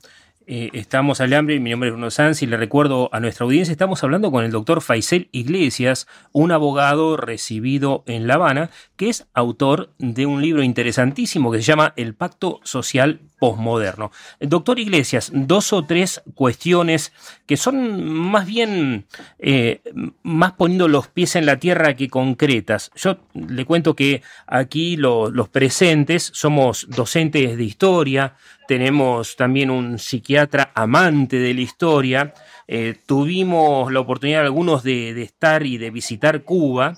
eh, 0.51 0.71
estamos 0.73 1.21
al 1.21 1.31
hambre, 1.33 1.59
mi 1.59 1.69
nombre 1.69 1.89
es 1.89 1.93
Bruno 1.93 2.09
Sanz 2.09 2.41
y 2.41 2.47
le 2.47 2.57
recuerdo 2.57 3.11
a 3.13 3.19
nuestra 3.19 3.45
audiencia, 3.45 3.71
estamos 3.71 4.03
hablando 4.03 4.31
con 4.31 4.43
el 4.43 4.49
doctor 4.49 4.81
Faisel 4.81 5.29
Iglesias, 5.31 6.07
un 6.31 6.51
abogado 6.51 7.17
recibido 7.17 8.03
en 8.07 8.25
La 8.25 8.33
Habana, 8.33 8.71
que 8.95 9.09
es 9.09 9.27
autor 9.35 9.93
de 9.99 10.25
un 10.25 10.41
libro 10.41 10.63
interesantísimo 10.63 11.51
que 11.51 11.59
se 11.59 11.65
llama 11.65 11.93
El 11.97 12.15
Pacto 12.15 12.61
Social 12.63 13.19
Postmoderno. 13.37 14.11
Doctor 14.39 14.79
Iglesias, 14.79 15.31
dos 15.33 15.71
o 15.71 15.85
tres 15.85 16.23
cuestiones 16.33 17.13
que 17.45 17.55
son 17.55 18.03
más 18.03 18.47
bien, 18.47 19.05
eh, 19.37 19.81
más 20.23 20.53
poniendo 20.53 20.87
los 20.87 21.09
pies 21.09 21.35
en 21.35 21.45
la 21.45 21.59
tierra 21.59 21.95
que 21.95 22.09
concretas. 22.09 22.91
Yo 22.95 23.19
le 23.33 23.65
cuento 23.65 23.95
que 23.95 24.23
aquí 24.47 24.97
los 24.97 25.49
presentes 25.49 26.31
somos 26.33 26.87
docentes 26.89 27.55
de 27.55 27.63
historia, 27.63 28.33
tenemos 28.69 29.35
también 29.35 29.71
un 29.71 29.97
psiquiatra 29.97 30.71
amante 30.75 31.39
de 31.39 31.55
la 31.55 31.61
historia, 31.61 32.35
eh, 32.67 32.95
tuvimos 33.07 33.91
la 33.91 33.99
oportunidad 33.99 34.41
algunos 34.41 34.83
de, 34.83 35.19
estar 35.23 35.65
y 35.65 35.79
de 35.79 35.89
visitar 35.89 36.43
Cuba 36.43 36.95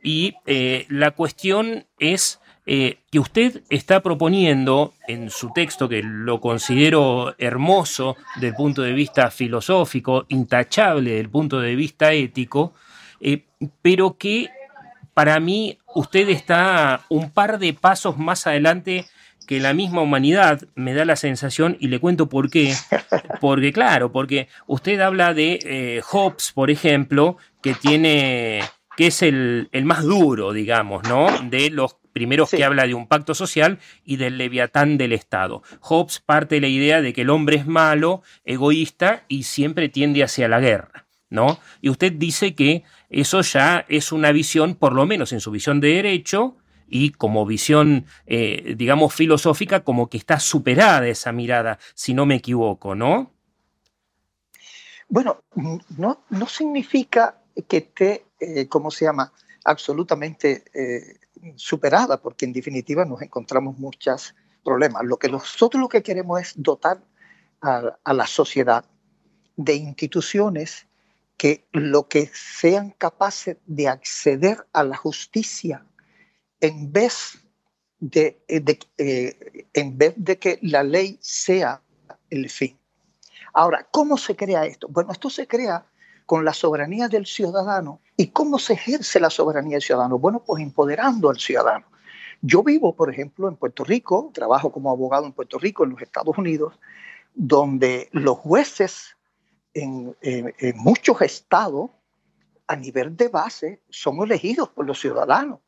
y 0.00 0.36
eh, 0.46 0.86
la 0.88 1.10
cuestión 1.10 1.86
es 1.98 2.38
eh, 2.66 3.00
que 3.10 3.18
usted 3.18 3.64
está 3.68 4.00
proponiendo 4.00 4.94
en 5.08 5.30
su 5.30 5.50
texto, 5.52 5.88
que 5.88 6.04
lo 6.04 6.40
considero 6.40 7.34
hermoso 7.36 8.16
desde 8.36 8.48
el 8.50 8.54
punto 8.54 8.82
de 8.82 8.92
vista 8.92 9.32
filosófico, 9.32 10.24
intachable 10.28 11.10
desde 11.10 11.20
el 11.22 11.30
punto 11.30 11.58
de 11.58 11.74
vista 11.74 12.12
ético, 12.12 12.74
pero 13.82 14.16
que 14.16 14.50
para 15.14 15.40
mí 15.40 15.78
usted 15.96 16.28
está 16.28 17.00
un 17.08 17.32
par 17.32 17.58
de 17.58 17.74
pasos 17.74 18.18
más 18.18 18.46
adelante 18.46 19.06
que 19.46 19.60
la 19.60 19.72
misma 19.72 20.02
humanidad 20.02 20.60
me 20.74 20.92
da 20.94 21.04
la 21.04 21.16
sensación, 21.16 21.76
y 21.80 21.88
le 21.88 22.00
cuento 22.00 22.28
por 22.28 22.50
qué, 22.50 22.74
porque 23.40 23.72
claro, 23.72 24.12
porque 24.12 24.48
usted 24.66 25.00
habla 25.00 25.34
de 25.34 25.58
eh, 25.62 26.02
Hobbes, 26.04 26.52
por 26.52 26.70
ejemplo, 26.70 27.38
que 27.62 27.74
tiene, 27.74 28.60
que 28.96 29.06
es 29.06 29.22
el, 29.22 29.68
más 29.84 30.02
duro, 30.04 30.52
digamos, 30.52 31.08
¿no? 31.08 31.28
De 31.48 31.70
los 31.70 31.96
primeros 32.12 32.50
que 32.50 32.64
habla 32.64 32.86
de 32.86 32.94
un 32.94 33.06
pacto 33.06 33.34
social 33.34 33.78
y 34.04 34.16
del 34.16 34.38
leviatán 34.38 34.98
del 34.98 35.12
Estado. 35.12 35.62
Hobbes 35.80 36.20
parte 36.20 36.56
de 36.56 36.60
la 36.62 36.68
idea 36.68 37.00
de 37.00 37.12
que 37.12 37.22
el 37.22 37.30
hombre 37.30 37.56
es 37.56 37.66
malo, 37.66 38.22
egoísta 38.44 39.24
y 39.28 39.44
siempre 39.44 39.88
tiende 39.88 40.24
hacia 40.24 40.48
la 40.48 40.60
guerra. 40.60 41.06
¿No? 41.30 41.60
Y 41.82 41.90
usted 41.90 42.12
dice 42.12 42.54
que 42.54 42.84
eso 43.10 43.42
ya 43.42 43.84
es 43.88 44.12
una 44.12 44.32
visión, 44.32 44.74
por 44.74 44.94
lo 44.94 45.04
menos 45.04 45.32
en 45.32 45.40
su 45.40 45.50
visión 45.50 45.78
de 45.78 45.88
derecho, 45.88 46.56
y 46.88 47.10
como 47.10 47.46
visión, 47.46 48.06
eh, 48.26 48.74
digamos, 48.76 49.14
filosófica, 49.14 49.84
como 49.84 50.08
que 50.08 50.16
está 50.16 50.40
superada 50.40 51.06
esa 51.06 51.32
mirada, 51.32 51.78
si 51.94 52.14
no 52.14 52.26
me 52.26 52.36
equivoco, 52.36 52.94
¿no? 52.94 53.32
Bueno, 55.08 55.42
no, 55.96 56.22
no 56.28 56.46
significa 56.46 57.40
que 57.66 57.78
esté, 57.78 58.24
eh, 58.40 58.68
¿cómo 58.68 58.90
se 58.90 59.06
llama?, 59.06 59.32
absolutamente 59.64 60.64
eh, 60.74 61.18
superada, 61.56 62.20
porque 62.20 62.44
en 62.44 62.52
definitiva 62.52 63.04
nos 63.04 63.22
encontramos 63.22 63.78
muchos 63.78 64.34
problemas. 64.64 65.04
Lo 65.04 65.18
que 65.18 65.28
nosotros 65.28 65.80
lo 65.80 65.88
que 65.88 66.02
queremos 66.02 66.40
es 66.40 66.52
dotar 66.56 67.02
a, 67.60 67.96
a 68.04 68.12
la 68.14 68.26
sociedad 68.26 68.84
de 69.56 69.74
instituciones 69.74 70.86
que 71.36 71.66
lo 71.72 72.08
que 72.08 72.30
sean 72.34 72.90
capaces 72.90 73.56
de 73.66 73.88
acceder 73.88 74.66
a 74.72 74.84
la 74.84 74.96
justicia 74.96 75.84
en 76.60 76.92
vez 76.92 77.38
de, 78.00 78.42
eh, 78.48 78.78
eh, 78.98 79.66
en 79.74 79.98
vez 79.98 80.14
de 80.16 80.38
que 80.38 80.58
la 80.62 80.82
ley 80.82 81.18
sea 81.20 81.82
el 82.30 82.48
fin. 82.50 82.78
Ahora, 83.52 83.86
¿cómo 83.90 84.16
se 84.16 84.36
crea 84.36 84.66
esto? 84.66 84.88
Bueno, 84.88 85.12
esto 85.12 85.30
se 85.30 85.46
crea 85.46 85.84
con 86.26 86.44
la 86.44 86.52
soberanía 86.52 87.08
del 87.08 87.26
ciudadano. 87.26 88.00
¿Y 88.16 88.28
cómo 88.28 88.58
se 88.58 88.74
ejerce 88.74 89.18
la 89.18 89.30
soberanía 89.30 89.76
del 89.76 89.82
ciudadano? 89.82 90.18
Bueno, 90.18 90.42
pues 90.44 90.62
empoderando 90.62 91.30
al 91.30 91.38
ciudadano. 91.38 91.86
Yo 92.40 92.62
vivo, 92.62 92.94
por 92.94 93.10
ejemplo, 93.10 93.48
en 93.48 93.56
Puerto 93.56 93.82
Rico, 93.82 94.30
trabajo 94.32 94.70
como 94.70 94.90
abogado 94.90 95.26
en 95.26 95.32
Puerto 95.32 95.58
Rico, 95.58 95.84
en 95.84 95.90
los 95.90 96.02
Estados 96.02 96.36
Unidos, 96.38 96.78
donde 97.34 98.08
los 98.12 98.38
jueces 98.38 99.16
en, 99.74 100.16
en 100.20 100.76
muchos 100.78 101.20
estados, 101.22 101.90
a 102.66 102.76
nivel 102.76 103.16
de 103.16 103.28
base, 103.28 103.82
son 103.88 104.22
elegidos 104.22 104.68
por 104.68 104.86
los 104.86 105.00
ciudadanos. 105.00 105.60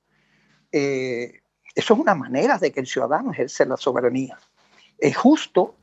Eh, 0.73 1.41
eso 1.75 1.95
es 1.95 2.01
una 2.01 2.15
manera 2.15 2.59
de 2.59 2.73
que 2.73 2.81
el 2.81 2.87
ciudadano 2.87 3.33
ejerce 3.33 3.65
la 3.67 3.77
soberanía. 3.77 4.39
Es 4.99 5.17
justo 5.17 5.77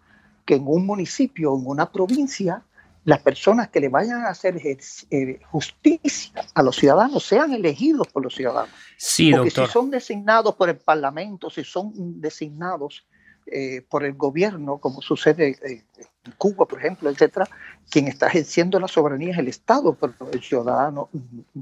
que 0.46 0.56
en 0.56 0.64
un 0.68 0.86
municipio, 0.86 1.56
en 1.56 1.66
una 1.66 1.92
provincia, 1.92 2.64
las 3.08 3.20
personas 3.20 3.70
que 3.70 3.80
le 3.80 3.88
vayan 3.88 4.26
a 4.26 4.30
hacer 4.30 4.58
eh, 4.58 5.40
justicia 5.50 6.46
a 6.54 6.62
los 6.62 6.76
ciudadanos 6.76 7.24
sean 7.24 7.54
elegidos 7.54 8.08
por 8.08 8.22
los 8.22 8.36
ciudadanos. 8.36 8.70
Sí, 8.98 9.32
Porque 9.32 9.50
si 9.50 9.66
son 9.68 9.90
designados 9.90 10.56
por 10.56 10.70
el 10.70 10.76
Parlamento, 10.76 11.50
si 11.50 11.64
son 11.64 12.20
designados 12.20 13.06
eh, 13.46 13.82
por 13.90 14.04
el 14.04 14.14
gobierno, 14.16 14.80
como 14.80 15.02
sucede 15.02 15.58
eh, 15.64 15.86
en 16.26 16.32
Cuba, 16.38 16.66
por 16.66 16.80
ejemplo, 16.80 17.10
etcétera, 17.10 17.48
quien 17.90 18.10
está 18.10 18.28
ejerciendo 18.28 18.78
la 18.78 18.90
soberanía 18.90 19.32
es 19.32 19.38
el 19.38 19.48
Estado, 19.48 19.96
pero 19.96 20.14
el 20.30 20.44
ciudadano 20.44 21.10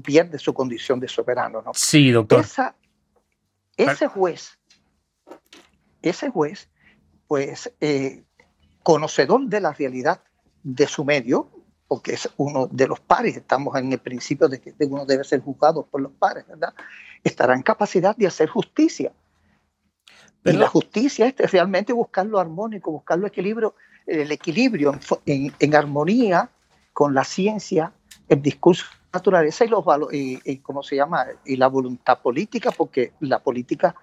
pierde 0.02 0.40
su 0.40 0.52
condición 0.52 0.98
de 0.98 1.06
soberano. 1.06 1.62
¿no? 1.62 1.70
Sí, 1.74 2.10
doctor. 2.10 2.40
Esa, 2.40 2.74
ese 3.76 4.06
juez, 4.08 4.58
ese 6.02 6.30
juez, 6.30 6.68
pues, 7.26 7.72
eh, 7.80 8.24
conocedor 8.82 9.46
de 9.46 9.60
la 9.60 9.72
realidad 9.72 10.22
de 10.62 10.86
su 10.86 11.04
medio, 11.04 11.50
porque 11.88 12.14
es 12.14 12.28
uno 12.36 12.66
de 12.66 12.88
los 12.88 13.00
pares, 13.00 13.36
estamos 13.36 13.76
en 13.76 13.92
el 13.92 13.98
principio 13.98 14.48
de 14.48 14.60
que 14.60 14.74
uno 14.80 15.06
debe 15.06 15.24
ser 15.24 15.40
juzgado 15.40 15.86
por 15.86 16.00
los 16.00 16.12
pares, 16.12 16.46
¿verdad? 16.46 16.74
Estará 17.22 17.54
en 17.54 17.62
capacidad 17.62 18.16
de 18.16 18.26
hacer 18.26 18.48
justicia. 18.48 19.12
Pero, 20.42 20.56
y 20.56 20.60
la 20.60 20.68
justicia 20.68 21.26
es 21.26 21.50
realmente 21.50 21.92
buscar 21.92 22.26
lo 22.26 22.38
armónico, 22.38 22.90
buscar 22.90 23.18
lo 23.18 23.26
equilibrio, 23.26 23.74
el 24.06 24.30
equilibrio 24.30 24.98
en, 25.26 25.52
en, 25.58 25.74
armonía 25.74 26.50
con 26.92 27.14
la 27.14 27.24
ciencia, 27.24 27.92
el 28.28 28.42
discurso 28.42 28.86
naturaleza 29.16 29.64
y 29.64 29.68
los 29.68 29.84
y, 30.12 30.38
y, 30.44 30.58
¿cómo 30.58 30.82
se 30.82 30.96
llama? 30.96 31.26
y 31.44 31.56
la 31.56 31.68
voluntad 31.68 32.18
política, 32.20 32.70
porque 32.76 33.12
la 33.20 33.38
política 33.38 33.94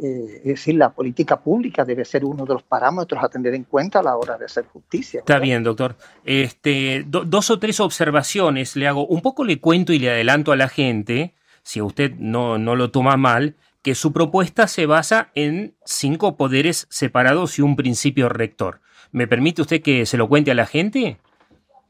eh, 0.00 0.36
es 0.38 0.44
decir, 0.44 0.76
la 0.76 0.90
política 0.90 1.40
pública 1.40 1.84
debe 1.84 2.04
ser 2.04 2.24
uno 2.24 2.44
de 2.44 2.54
los 2.54 2.62
parámetros 2.62 3.22
a 3.22 3.28
tener 3.28 3.54
en 3.54 3.64
cuenta 3.64 3.98
a 3.98 4.02
la 4.02 4.16
hora 4.16 4.38
de 4.38 4.44
hacer 4.44 4.64
justicia. 4.66 5.20
¿verdad? 5.20 5.36
Está 5.36 5.44
bien, 5.44 5.64
doctor. 5.64 5.96
Este, 6.24 7.04
do, 7.06 7.24
dos 7.24 7.50
o 7.50 7.58
tres 7.58 7.80
observaciones 7.80 8.76
le 8.76 8.86
hago. 8.86 9.06
Un 9.06 9.22
poco 9.22 9.44
le 9.44 9.60
cuento 9.60 9.92
y 9.92 9.98
le 9.98 10.10
adelanto 10.10 10.52
a 10.52 10.56
la 10.56 10.68
gente, 10.68 11.34
si 11.62 11.80
usted 11.80 12.12
no, 12.16 12.58
no 12.58 12.76
lo 12.76 12.92
toma 12.92 13.16
mal, 13.16 13.56
que 13.82 13.94
su 13.94 14.12
propuesta 14.12 14.68
se 14.68 14.86
basa 14.86 15.30
en 15.34 15.74
cinco 15.84 16.36
poderes 16.36 16.86
separados 16.90 17.58
y 17.58 17.62
un 17.62 17.74
principio 17.74 18.28
rector. 18.28 18.80
¿Me 19.10 19.26
permite 19.26 19.62
usted 19.62 19.82
que 19.82 20.06
se 20.06 20.16
lo 20.16 20.28
cuente 20.28 20.50
a 20.50 20.54
la 20.54 20.66
gente? 20.66 21.18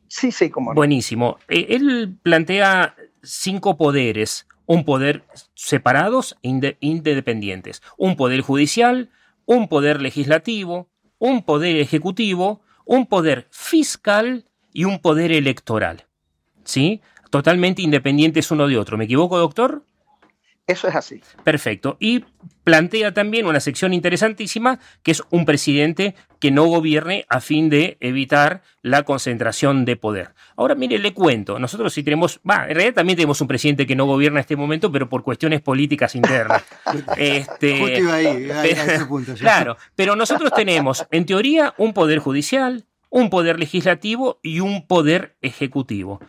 Sí, 0.08 0.32
sí, 0.32 0.50
como. 0.50 0.72
No. 0.72 0.76
Buenísimo. 0.76 1.38
Eh, 1.48 1.66
él 1.70 2.16
plantea 2.22 2.94
cinco 3.22 3.76
poderes 3.76 4.46
un 4.68 4.84
poder 4.84 5.24
separados 5.54 6.36
e 6.42 6.76
independientes. 6.80 7.82
Un 7.96 8.16
poder 8.16 8.42
judicial, 8.42 9.10
un 9.46 9.66
poder 9.66 10.02
legislativo, 10.02 10.90
un 11.18 11.42
poder 11.42 11.76
ejecutivo, 11.76 12.60
un 12.84 13.06
poder 13.06 13.48
fiscal 13.50 14.44
y 14.72 14.84
un 14.84 15.00
poder 15.00 15.32
electoral. 15.32 16.06
¿Sí? 16.64 17.00
Totalmente 17.30 17.80
independientes 17.80 18.50
uno 18.50 18.68
de 18.68 18.76
otro. 18.76 18.98
¿Me 18.98 19.06
equivoco, 19.06 19.38
doctor? 19.38 19.84
Eso 20.68 20.87
es 20.87 20.94
así. 20.94 21.22
Perfecto. 21.44 21.96
Y 21.98 22.26
plantea 22.62 23.14
también 23.14 23.46
una 23.46 23.59
sección 23.59 23.94
interesantísima, 23.94 24.78
que 25.02 25.12
es 25.12 25.22
un 25.31 25.46
presidente 25.46 26.14
que 26.38 26.50
no 26.50 26.66
gobierne 26.66 27.24
a 27.31 27.40
fin 27.40 27.70
de 27.70 27.96
evitar 28.00 28.62
la 28.83 29.04
concentración 29.04 29.87
de 29.87 29.96
poder. 29.96 30.35
Ahora, 30.57 30.74
mire, 30.74 30.98
le 30.98 31.14
cuento, 31.14 31.59
nosotros 31.59 31.94
sí 31.94 32.02
tenemos, 32.02 32.40
va, 32.48 32.68
en 32.68 32.74
realidad 32.74 32.96
también 32.96 33.16
tenemos 33.16 33.40
un 33.40 33.48
presidente 33.48 33.87
que 33.87 33.96
no 33.96 34.04
gobierna 34.04 34.40
en 34.40 34.42
este 34.42 34.57
momento, 34.57 34.92
pero 34.92 35.09
por 35.09 35.22
cuestiones 35.22 35.62
políticas 35.62 36.14
internas. 36.14 36.62
este, 37.16 37.72
ahí, 38.12 38.50
ahí, 38.50 38.50
a 38.50 38.64
ese 38.64 39.07
punto, 39.07 39.35
ya. 39.35 39.40
Claro, 39.40 39.78
pero 39.96 40.16
nosotros 40.16 40.52
tenemos, 40.54 41.07
en 41.11 41.24
teoría, 41.24 41.72
un 41.78 41.94
poder 41.94 42.18
judicial, 42.18 42.85
un 43.09 43.31
poder 43.31 43.59
legislativo 43.59 44.38
y 44.42 44.61
un 44.61 44.87
poder 44.87 45.38
ejecutivo. 45.40 46.20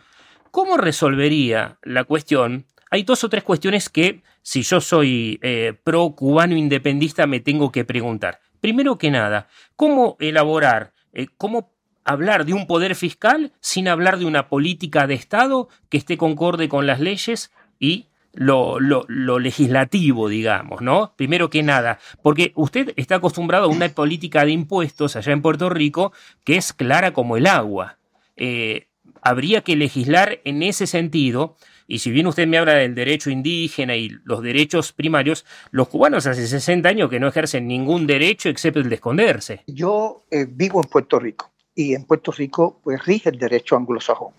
¿Cómo 0.50 0.78
resolvería 0.78 1.78
la 1.82 2.04
cuestión? 2.04 2.64
Hay 2.90 3.04
dos 3.04 3.22
o 3.22 3.28
tres 3.28 3.44
cuestiones 3.44 3.88
que, 3.88 4.22
si 4.42 4.62
yo 4.62 4.80
soy 4.80 5.38
eh, 5.42 5.74
pro 5.84 6.10
cubano 6.14 6.56
independista, 6.56 7.26
me 7.26 7.40
tengo 7.40 7.70
que 7.72 7.84
preguntar. 7.84 8.40
Primero 8.60 8.98
que 8.98 9.10
nada, 9.10 9.48
¿cómo 9.76 10.16
elaborar, 10.20 10.92
eh, 11.12 11.26
cómo 11.36 11.72
hablar 12.04 12.44
de 12.44 12.54
un 12.54 12.66
poder 12.66 12.94
fiscal 12.94 13.52
sin 13.60 13.88
hablar 13.88 14.18
de 14.18 14.24
una 14.24 14.48
política 14.48 15.06
de 15.06 15.14
Estado 15.14 15.68
que 15.88 15.98
esté 15.98 16.16
concorde 16.16 16.68
con 16.68 16.86
las 16.86 17.00
leyes 17.00 17.52
y 17.78 18.06
lo, 18.32 18.78
lo, 18.78 19.04
lo, 19.08 19.38
legislativo, 19.38 20.28
digamos, 20.28 20.82
¿no? 20.82 21.14
Primero 21.16 21.50
que 21.50 21.62
nada, 21.62 21.98
porque 22.22 22.52
usted 22.54 22.92
está 22.96 23.16
acostumbrado 23.16 23.64
a 23.64 23.68
una 23.68 23.88
política 23.94 24.44
de 24.44 24.52
impuestos 24.52 25.16
allá 25.16 25.32
en 25.32 25.42
Puerto 25.42 25.68
Rico 25.68 26.12
que 26.44 26.56
es 26.56 26.72
clara 26.72 27.12
como 27.12 27.36
el 27.36 27.46
agua. 27.46 27.98
Eh, 28.36 28.86
habría 29.22 29.62
que 29.62 29.76
legislar 29.76 30.40
en 30.44 30.62
ese 30.62 30.86
sentido. 30.86 31.56
Y 31.90 31.98
si 31.98 32.12
bien 32.12 32.28
usted 32.28 32.46
me 32.46 32.56
habla 32.56 32.74
del 32.74 32.94
derecho 32.94 33.30
indígena 33.30 33.96
y 33.96 34.10
los 34.22 34.42
derechos 34.42 34.92
primarios, 34.92 35.44
los 35.72 35.88
cubanos 35.88 36.24
hace 36.24 36.46
60 36.46 36.88
años 36.88 37.10
que 37.10 37.18
no 37.18 37.26
ejercen 37.26 37.66
ningún 37.66 38.06
derecho 38.06 38.48
excepto 38.48 38.78
el 38.78 38.88
de 38.88 38.94
esconderse. 38.94 39.64
Yo 39.66 40.22
eh, 40.30 40.46
vivo 40.48 40.80
en 40.80 40.88
Puerto 40.88 41.18
Rico 41.18 41.50
y 41.74 41.94
en 41.94 42.04
Puerto 42.04 42.30
Rico 42.30 42.78
pues 42.84 43.04
rige 43.04 43.30
el 43.30 43.40
derecho 43.40 43.76
anglosajón. 43.76 44.32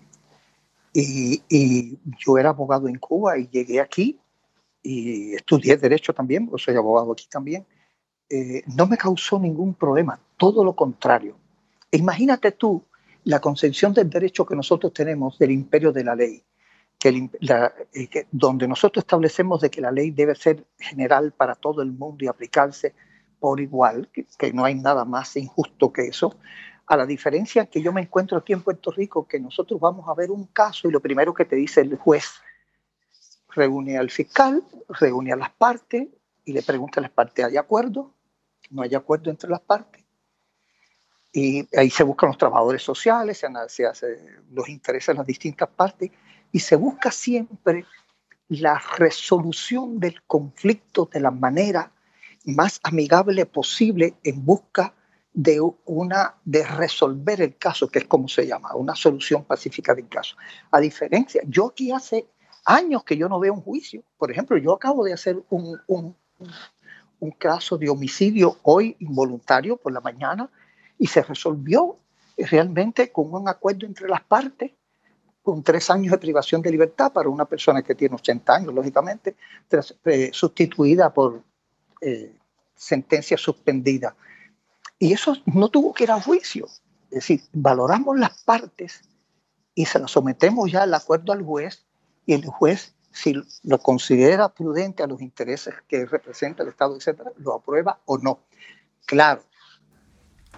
Y, 0.94 1.42
y, 1.50 1.98
yo 2.24 2.38
era 2.38 2.48
abogado 2.48 2.88
en 2.88 2.98
Cuba 2.98 3.36
y 3.36 3.46
llegué 3.48 3.80
aquí 3.80 4.18
y 4.82 5.34
estudié 5.34 5.76
derecho 5.76 6.14
también, 6.14 6.48
porque 6.48 6.64
soy 6.64 6.76
abogado 6.76 7.12
aquí 7.12 7.26
también. 7.30 7.66
Eh, 8.30 8.62
no 8.74 8.86
me 8.86 8.96
causó 8.96 9.38
ningún 9.38 9.74
problema, 9.74 10.18
todo 10.38 10.64
lo 10.64 10.74
contrario. 10.74 11.36
Imagínate 11.90 12.52
tú 12.52 12.82
la 13.24 13.40
concepción 13.40 13.92
del 13.92 14.08
derecho 14.08 14.46
que 14.46 14.56
nosotros 14.56 14.94
tenemos 14.94 15.38
del 15.38 15.50
imperio 15.50 15.92
de 15.92 16.04
la 16.04 16.14
ley, 16.14 16.42
que, 17.02 17.08
el, 17.08 17.30
la, 17.40 17.74
eh, 17.92 18.06
que 18.06 18.28
donde 18.30 18.68
nosotros 18.68 19.02
establecemos 19.02 19.60
de 19.60 19.70
que 19.70 19.80
la 19.80 19.90
ley 19.90 20.12
debe 20.12 20.36
ser 20.36 20.64
general 20.78 21.32
para 21.32 21.56
todo 21.56 21.82
el 21.82 21.90
mundo 21.90 22.24
y 22.24 22.28
aplicarse 22.28 22.94
por 23.40 23.60
igual, 23.60 24.08
que, 24.12 24.24
que 24.38 24.52
no 24.52 24.64
hay 24.64 24.76
nada 24.76 25.04
más 25.04 25.36
injusto 25.36 25.92
que 25.92 26.02
eso, 26.02 26.36
a 26.86 26.96
la 26.96 27.04
diferencia 27.04 27.66
que 27.66 27.82
yo 27.82 27.92
me 27.92 28.02
encuentro 28.02 28.38
aquí 28.38 28.52
en 28.52 28.62
Puerto 28.62 28.92
Rico, 28.92 29.26
que 29.26 29.40
nosotros 29.40 29.80
vamos 29.80 30.08
a 30.08 30.14
ver 30.14 30.30
un 30.30 30.46
caso 30.46 30.86
y 30.86 30.92
lo 30.92 31.00
primero 31.00 31.34
que 31.34 31.44
te 31.44 31.56
dice 31.56 31.80
el 31.80 31.96
juez, 31.96 32.34
reúne 33.48 33.98
al 33.98 34.08
fiscal, 34.08 34.62
reúne 34.88 35.32
a 35.32 35.36
las 35.36 35.50
partes 35.50 36.06
y 36.44 36.52
le 36.52 36.62
pregunta 36.62 37.00
a 37.00 37.02
las 37.02 37.10
partes, 37.10 37.44
¿hay 37.44 37.56
acuerdo? 37.56 38.14
¿No 38.70 38.82
hay 38.82 38.94
acuerdo 38.94 39.28
entre 39.28 39.50
las 39.50 39.60
partes? 39.60 40.04
Y 41.32 41.66
ahí 41.76 41.90
se 41.90 42.04
buscan 42.04 42.28
los 42.28 42.38
trabajadores 42.38 42.82
sociales, 42.82 43.42
se, 43.66 43.86
hace 43.86 44.06
los 44.52 44.68
intereses 44.68 45.08
de 45.08 45.14
las 45.14 45.26
distintas 45.26 45.68
partes 45.68 46.12
y 46.52 46.60
se 46.60 46.76
busca 46.76 47.10
siempre 47.10 47.86
la 48.48 48.80
resolución 48.98 49.98
del 49.98 50.22
conflicto 50.24 51.08
de 51.12 51.20
la 51.20 51.30
manera 51.30 51.90
más 52.44 52.80
amigable 52.82 53.46
posible 53.46 54.14
en 54.22 54.44
busca 54.44 54.94
de 55.32 55.60
una 55.86 56.34
de 56.44 56.64
resolver 56.66 57.40
el 57.40 57.56
caso, 57.56 57.88
que 57.88 58.00
es 58.00 58.04
como 58.04 58.28
se 58.28 58.46
llama, 58.46 58.74
una 58.74 58.94
solución 58.94 59.44
pacífica 59.44 59.94
del 59.94 60.08
caso. 60.08 60.36
A 60.70 60.78
diferencia, 60.78 61.42
yo 61.46 61.68
aquí 61.68 61.90
hace 61.90 62.26
años 62.66 63.04
que 63.04 63.16
yo 63.16 63.28
no 63.28 63.40
veo 63.40 63.54
un 63.54 63.62
juicio. 63.62 64.02
Por 64.18 64.30
ejemplo, 64.30 64.58
yo 64.58 64.74
acabo 64.74 65.04
de 65.04 65.14
hacer 65.14 65.42
un, 65.48 65.80
un, 65.86 66.14
un 67.20 67.30
caso 67.32 67.78
de 67.78 67.88
homicidio 67.88 68.58
hoy 68.62 68.96
involuntario 68.98 69.78
por 69.78 69.92
la 69.92 70.00
mañana 70.00 70.50
y 70.98 71.06
se 71.06 71.22
resolvió 71.22 71.98
realmente 72.36 73.10
con 73.10 73.32
un 73.32 73.48
acuerdo 73.48 73.86
entre 73.86 74.08
las 74.08 74.22
partes, 74.22 74.72
con 75.42 75.62
tres 75.62 75.90
años 75.90 76.12
de 76.12 76.18
privación 76.18 76.62
de 76.62 76.70
libertad 76.70 77.12
para 77.12 77.28
una 77.28 77.44
persona 77.44 77.82
que 77.82 77.94
tiene 77.94 78.14
80 78.14 78.54
años, 78.54 78.74
lógicamente, 78.74 79.36
tras, 79.68 79.94
eh, 80.04 80.30
sustituida 80.32 81.12
por 81.12 81.42
eh, 82.00 82.34
sentencia 82.74 83.36
suspendida. 83.36 84.14
Y 84.98 85.12
eso 85.12 85.36
no 85.46 85.68
tuvo 85.68 85.92
que 85.92 86.04
ir 86.04 86.12
a 86.12 86.20
juicio. 86.20 86.66
Es 87.10 87.26
decir, 87.26 87.42
valoramos 87.52 88.18
las 88.18 88.42
partes 88.44 89.02
y 89.74 89.86
se 89.86 89.98
las 89.98 90.12
sometemos 90.12 90.70
ya 90.70 90.84
al 90.84 90.94
acuerdo 90.94 91.32
al 91.32 91.42
juez 91.42 91.84
y 92.24 92.34
el 92.34 92.46
juez, 92.46 92.94
si 93.10 93.34
lo 93.64 93.78
considera 93.78 94.48
prudente 94.48 95.02
a 95.02 95.06
los 95.06 95.20
intereses 95.20 95.74
que 95.88 96.06
representa 96.06 96.62
el 96.62 96.70
Estado, 96.70 96.96
etcétera, 96.96 97.32
lo 97.36 97.54
aprueba 97.54 98.00
o 98.06 98.18
no. 98.18 98.40
Claro, 99.06 99.42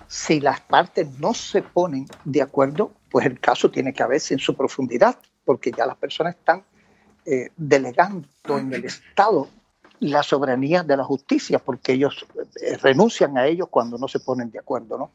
si 0.06 0.40
las 0.40 0.60
partes 0.60 1.18
no 1.18 1.34
se 1.34 1.62
ponen 1.62 2.06
de 2.24 2.42
acuerdo, 2.42 2.92
pues 3.10 3.26
el 3.26 3.40
caso 3.40 3.70
tiene 3.70 3.92
que 3.92 4.04
verse 4.04 4.34
en 4.34 4.40
su 4.40 4.56
profundidad, 4.56 5.18
porque 5.44 5.72
ya 5.76 5.86
las 5.86 5.96
personas 5.96 6.34
están 6.34 6.64
eh, 7.26 7.50
delegando 7.56 8.28
en 8.48 8.72
el 8.72 8.84
Estado 8.84 9.48
la 10.00 10.22
soberanía 10.22 10.82
de 10.82 10.96
la 10.96 11.04
justicia, 11.04 11.58
porque 11.58 11.92
ellos 11.92 12.26
eh, 12.62 12.76
renuncian 12.78 13.38
a 13.38 13.46
ellos 13.46 13.68
cuando 13.70 13.96
no 13.96 14.08
se 14.08 14.20
ponen 14.20 14.50
de 14.50 14.58
acuerdo, 14.58 14.98
¿no? 14.98 15.12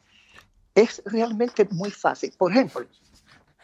Es 0.74 1.02
realmente 1.04 1.66
muy 1.70 1.90
fácil. 1.90 2.32
Por 2.36 2.52
ejemplo, 2.52 2.86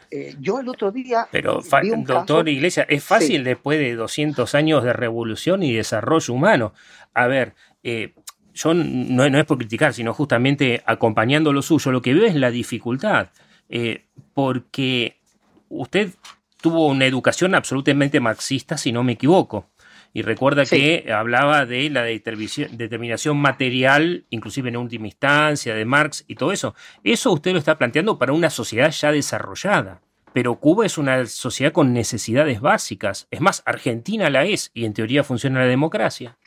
eh, 0.09 0.35
yo 0.39 0.59
el 0.59 0.69
otro 0.69 0.91
día... 0.91 1.27
Pero, 1.31 1.55
doctor 1.55 2.05
caso, 2.05 2.47
Iglesia, 2.47 2.85
es 2.87 3.03
fácil 3.03 3.37
sí. 3.37 3.43
después 3.43 3.79
de 3.79 3.95
200 3.95 4.55
años 4.55 4.83
de 4.83 4.93
revolución 4.93 5.63
y 5.63 5.73
desarrollo 5.73 6.33
humano. 6.33 6.73
A 7.13 7.27
ver, 7.27 7.55
eh, 7.83 8.13
yo 8.57 8.73
no, 8.73 9.29
no, 9.29 9.39
es 9.39 9.45
por 9.45 9.57
criticar, 9.57 9.93
sino 9.93 10.13
justamente 10.13 10.81
acompañando 10.85 11.53
lo 11.53 11.61
suyo, 11.61 11.91
lo 11.91 12.01
que 12.01 12.13
veo 12.13 12.25
es 12.25 12.35
la 12.35 12.51
dificultad, 12.51 13.29
eh, 13.69 14.05
porque 14.33 15.19
usted 15.69 16.09
tuvo 16.59 16.87
una 16.87 17.05
educación 17.05 17.53
absolutamente 17.55 18.19
marxista, 18.19 18.77
si 18.77 18.91
no 18.91 19.03
me 19.03 19.13
equivoco. 19.13 19.69
y 20.13 20.23
recuerda 20.23 20.65
que 20.65 21.11
hablaba 21.13 21.67
de 21.67 21.91
la 21.91 22.01
determinación 22.03 23.37
material, 23.37 24.25
inclusive 24.31 24.69
en 24.69 24.77
última 24.77 25.05
instancia, 25.05 25.75
de 25.75 25.85
Marx 25.85 26.25
y 26.27 26.35
todo 26.35 26.51
eso. 26.51 26.73
Eso 27.03 27.31
usted 27.31 27.51
lo 27.51 27.59
está 27.59 27.77
planteando 27.77 28.17
para 28.17 28.33
una 28.33 28.49
sociedad 28.49 28.89
ya 28.89 29.11
desarrollada. 29.11 30.01
Pero 30.33 30.55
Cuba 30.55 30.85
es 30.85 30.97
una 30.97 31.25
sociedad 31.25 31.71
con 31.71 31.93
necesidades 31.93 32.61
básicas. 32.61 33.27
Es 33.31 33.41
más, 33.41 33.61
Argentina 33.65 34.29
la 34.29 34.45
es 34.45 34.71
y 34.73 34.85
en 34.85 34.93
teoría 34.93 35.23
funciona 35.23 35.59
la 35.59 35.67
democracia. 35.67 36.37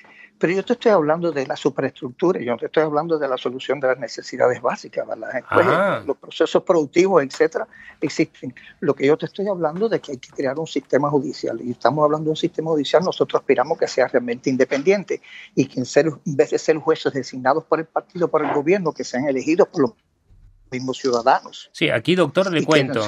Pero 0.41 0.55
yo 0.55 0.65
te 0.65 0.73
estoy 0.73 0.91
hablando 0.91 1.31
de 1.31 1.47
la 1.47 1.55
superestructura, 1.55 2.41
yo 2.41 2.53
no 2.53 2.57
te 2.57 2.65
estoy 2.65 2.83
hablando 2.83 3.19
de 3.19 3.29
la 3.29 3.37
solución 3.37 3.79
de 3.79 3.89
las 3.89 3.99
necesidades 3.99 4.63
básicas, 4.63 5.07
¿verdad? 5.07 5.45
Pues, 5.53 5.67
los 6.07 6.17
procesos 6.17 6.63
productivos, 6.63 7.23
etcétera, 7.23 7.69
existen. 8.01 8.55
Lo 8.81 8.95
que 8.95 9.07
yo 9.07 9.19
te 9.19 9.27
estoy 9.27 9.49
hablando 9.49 9.87
de 9.91 10.01
que 10.01 10.13
hay 10.13 10.19
que 10.19 10.31
crear 10.31 10.59
un 10.59 10.67
sistema 10.67 11.11
judicial, 11.11 11.61
y 11.63 11.73
estamos 11.73 12.03
hablando 12.03 12.25
de 12.25 12.31
un 12.31 12.37
sistema 12.37 12.71
judicial, 12.71 13.05
nosotros 13.05 13.39
aspiramos 13.39 13.77
que 13.77 13.87
sea 13.87 14.09
realmente 14.09 14.49
independiente 14.49 15.21
y 15.55 15.67
que 15.67 15.81
en, 15.81 15.85
ser, 15.85 16.07
en 16.07 16.37
vez 16.37 16.49
de 16.49 16.59
ser 16.59 16.79
jueces 16.79 17.13
designados 17.13 17.65
por 17.65 17.79
el 17.79 17.85
partido, 17.85 18.29
por 18.29 18.43
el 18.43 18.55
gobierno, 18.55 18.93
que 18.93 19.05
sean 19.05 19.29
elegidos 19.29 19.69
por 19.69 19.83
los 19.83 19.93
mismos 20.71 20.97
ciudadanos. 20.97 21.69
Sí, 21.75 21.91
aquí, 21.91 22.15
doctor, 22.15 22.51
le 22.51 22.65
cuento. 22.65 23.07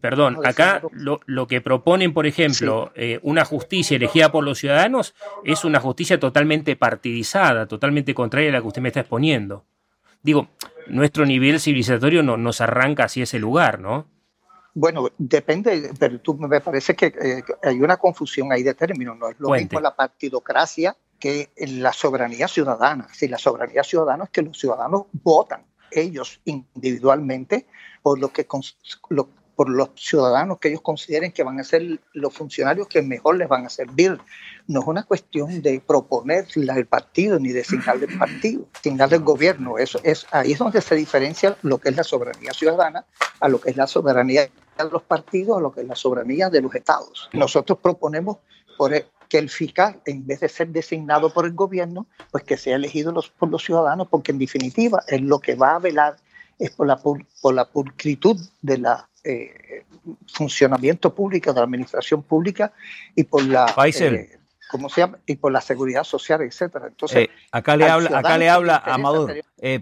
Perdón, 0.00 0.38
acá 0.44 0.82
lo, 0.92 1.46
que 1.46 1.60
proponen, 1.60 2.12
por 2.12 2.26
ejemplo, 2.26 2.92
eh, 2.94 3.20
una 3.22 3.44
justicia 3.44 3.96
elegida 3.96 4.30
por 4.30 4.44
los 4.44 4.58
ciudadanos 4.58 5.14
es 5.44 5.64
una 5.64 5.80
justicia 5.80 6.18
totalmente 6.18 6.76
partidizada, 6.76 7.66
totalmente 7.66 8.14
contraria 8.14 8.50
a 8.50 8.52
la 8.52 8.60
que 8.60 8.66
usted 8.66 8.82
me 8.82 8.88
está 8.88 9.00
exponiendo. 9.00 9.64
Digo, 10.22 10.48
nuestro 10.88 11.26
nivel 11.26 11.60
civilizatorio 11.60 12.22
no, 12.22 12.36
nos 12.36 12.60
arranca 12.60 13.04
hacia 13.04 13.24
ese 13.24 13.38
lugar, 13.38 13.80
¿no? 13.80 14.06
Bueno, 14.74 15.08
depende, 15.16 15.92
pero 15.98 16.18
tú 16.20 16.34
me 16.34 16.60
parece 16.60 16.96
que 16.96 17.06
eh, 17.06 17.42
hay 17.62 17.80
una 17.80 17.96
confusión 17.96 18.50
ahí 18.52 18.62
de 18.64 18.74
términos, 18.74 19.16
no 19.16 19.28
es 19.28 19.38
lo 19.38 19.50
mismo 19.50 19.80
la 19.80 19.94
partidocracia 19.94 20.96
que 21.18 21.50
la 21.56 21.92
soberanía 21.92 22.48
ciudadana. 22.48 23.08
Si 23.12 23.28
la 23.28 23.38
soberanía 23.38 23.84
ciudadana 23.84 24.24
es 24.24 24.30
que 24.30 24.42
los 24.42 24.58
ciudadanos 24.58 25.04
votan 25.12 25.64
ellos 25.90 26.40
individualmente 26.44 27.66
por 28.02 28.18
lo 28.18 28.32
que, 28.32 28.46
lo, 29.10 29.28
por 29.54 29.68
los 29.68 29.90
ciudadanos 29.96 30.58
que 30.58 30.68
ellos 30.68 30.80
consideren 30.80 31.32
que 31.32 31.42
van 31.42 31.60
a 31.60 31.64
ser 31.64 32.00
los 32.12 32.34
funcionarios 32.34 32.88
que 32.88 33.02
mejor 33.02 33.36
les 33.36 33.48
van 33.48 33.66
a 33.66 33.68
servir. 33.68 34.18
No 34.66 34.80
es 34.80 34.86
una 34.86 35.04
cuestión 35.04 35.62
de 35.62 35.80
proponer 35.80 36.46
el 36.54 36.86
partido 36.86 37.38
ni 37.38 37.50
de 37.50 37.60
asignarle 37.60 38.06
el 38.06 38.18
partido, 38.18 38.66
asignarle 38.74 39.16
el 39.16 39.22
gobierno. 39.22 39.78
Eso 39.78 40.00
es, 40.02 40.26
ahí 40.30 40.52
es 40.52 40.58
donde 40.58 40.80
se 40.80 40.94
diferencia 40.94 41.56
lo 41.62 41.78
que 41.78 41.90
es 41.90 41.96
la 41.96 42.04
soberanía 42.04 42.52
ciudadana 42.52 43.04
a 43.40 43.48
lo 43.48 43.60
que 43.60 43.70
es 43.70 43.76
la 43.76 43.86
soberanía 43.86 44.42
de 44.42 44.90
los 44.90 45.02
partidos, 45.02 45.58
a 45.58 45.60
lo 45.60 45.72
que 45.72 45.82
es 45.82 45.86
la 45.86 45.96
soberanía 45.96 46.50
de 46.50 46.60
los 46.60 46.74
estados. 46.74 47.28
Nosotros 47.32 47.78
proponemos 47.80 48.38
por 48.76 48.94
e, 48.94 49.06
que 49.28 49.38
el 49.38 49.48
fiscal, 49.48 50.00
en 50.06 50.26
vez 50.26 50.40
de 50.40 50.48
ser 50.48 50.68
designado 50.68 51.32
por 51.32 51.44
el 51.44 51.52
gobierno, 51.52 52.06
pues 52.30 52.44
que 52.44 52.56
sea 52.56 52.76
elegido 52.76 53.14
por 53.38 53.50
los 53.50 53.64
ciudadanos, 53.64 54.08
porque 54.08 54.32
en 54.32 54.38
definitiva 54.38 55.02
es 55.06 55.20
lo 55.20 55.38
que 55.38 55.54
va 55.54 55.76
a 55.76 55.78
velar 55.78 56.16
es 56.58 56.70
por 56.70 56.86
la, 56.86 56.96
por 56.96 57.54
la 57.54 57.64
pulcritud 57.68 58.40
de 58.62 58.78
la 58.78 59.08
eh, 59.24 59.84
funcionamiento 60.32 61.14
público, 61.14 61.52
de 61.52 61.60
la 61.60 61.64
administración 61.64 62.22
pública 62.22 62.72
y 63.14 63.24
por 63.24 63.44
la... 63.44 63.66
Eh, 63.86 64.38
¿cómo 64.70 64.88
se 64.88 65.02
llama? 65.02 65.18
Y 65.26 65.36
por 65.36 65.52
la 65.52 65.60
seguridad 65.60 66.04
social, 66.04 66.42
etcétera. 66.42 66.88
Entonces, 66.88 67.24
eh, 67.24 67.30
acá 67.52 67.76
le 67.76 67.88
habla, 67.88 68.18
acá 68.18 68.38
le 68.38 68.48
habla 68.48 68.76
Amador, 68.76 69.34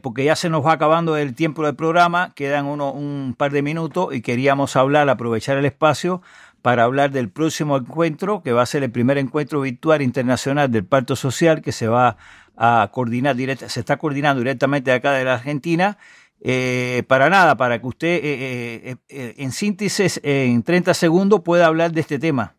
porque 0.03 0.25
ya 0.25 0.37
se 0.37 0.51
nos 0.51 0.65
va 0.65 0.73
acabando 0.73 1.17
el 1.17 1.35
tiempo 1.35 1.65
del 1.65 1.75
programa, 1.75 2.33
quedan 2.35 2.67
uno, 2.67 2.93
un 2.93 3.35
par 3.37 3.53
de 3.53 3.63
minutos 3.63 4.15
y 4.15 4.21
queríamos 4.21 4.77
hablar, 4.77 5.09
aprovechar 5.09 5.57
el 5.57 5.65
espacio 5.65 6.23
para 6.63 6.85
hablar 6.85 7.11
del 7.11 7.29
próximo 7.29 7.77
encuentro, 7.77 8.43
que 8.43 8.53
va 8.53 8.63
a 8.63 8.67
ser 8.67 8.85
el 8.85 8.93
primer 8.93 9.19
encuentro 9.19 9.61
virtual 9.61 10.03
internacional 10.03 10.71
del 10.71 10.85
Pacto 10.85 11.17
Social, 11.17 11.61
que 11.61 11.73
se 11.73 11.89
va 11.89 12.17
a 12.57 12.89
coordinar 12.93 13.35
directa, 13.35 13.69
se 13.69 13.81
está 13.81 13.97
coordinando 13.97 14.41
directamente 14.41 14.93
acá 14.93 15.13
de 15.13 15.25
la 15.25 15.35
Argentina 15.35 15.99
eh, 16.45 17.05
para 17.07 17.31
nada, 17.31 17.57
para 17.57 17.81
que 17.81 17.87
usted 17.87 18.21
eh, 18.23 18.97
eh, 19.09 19.35
en 19.39 19.53
síntesis, 19.53 20.21
en 20.25 20.65
30 20.65 20.93
segundos, 20.93 21.41
pueda 21.43 21.67
hablar 21.67 21.93
de 21.93 22.01
este 22.01 22.19
tema. 22.19 22.57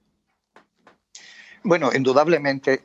Bueno, 1.66 1.92
indudablemente, 1.94 2.82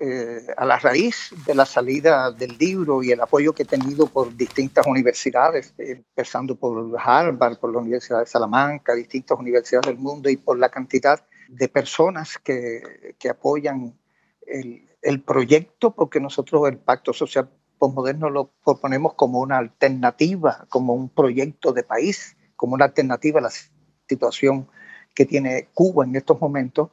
a 0.56 0.64
la 0.64 0.78
raíz 0.78 1.32
de 1.46 1.54
la 1.54 1.66
salida 1.66 2.30
del 2.30 2.56
libro 2.58 3.02
y 3.02 3.10
el 3.10 3.20
apoyo 3.20 3.52
que 3.52 3.64
he 3.64 3.66
tenido 3.66 4.06
por 4.06 4.36
distintas 4.36 4.86
universidades, 4.86 5.74
empezando 5.78 6.54
por 6.54 6.96
Harvard, 6.96 7.58
por 7.58 7.72
la 7.72 7.80
Universidad 7.80 8.20
de 8.20 8.26
Salamanca, 8.26 8.94
distintas 8.94 9.36
universidades 9.36 9.86
del 9.86 9.98
mundo 9.98 10.30
y 10.30 10.36
por 10.36 10.58
la 10.60 10.68
cantidad 10.68 11.24
de 11.48 11.68
personas 11.68 12.38
que, 12.38 13.16
que 13.18 13.28
apoyan 13.28 13.98
el, 14.46 14.88
el, 15.02 15.22
proyecto, 15.22 15.92
porque 15.92 16.20
nosotros 16.20 16.68
el 16.68 16.78
Pacto 16.78 17.12
Social 17.12 17.50
posmoderno 17.78 18.30
lo 18.30 18.50
proponemos 18.64 19.14
como 19.14 19.40
una 19.40 19.58
alternativa, 19.58 20.66
como 20.68 20.94
un 20.94 21.08
proyecto 21.08 21.72
de 21.72 21.82
país, 21.82 22.36
como 22.56 22.74
una 22.74 22.86
alternativa 22.86 23.40
a 23.40 23.44
la 23.44 23.52
situación 24.08 24.68
que 25.14 25.24
tiene 25.24 25.68
Cuba 25.74 26.04
en 26.04 26.16
estos 26.16 26.40
momentos, 26.40 26.90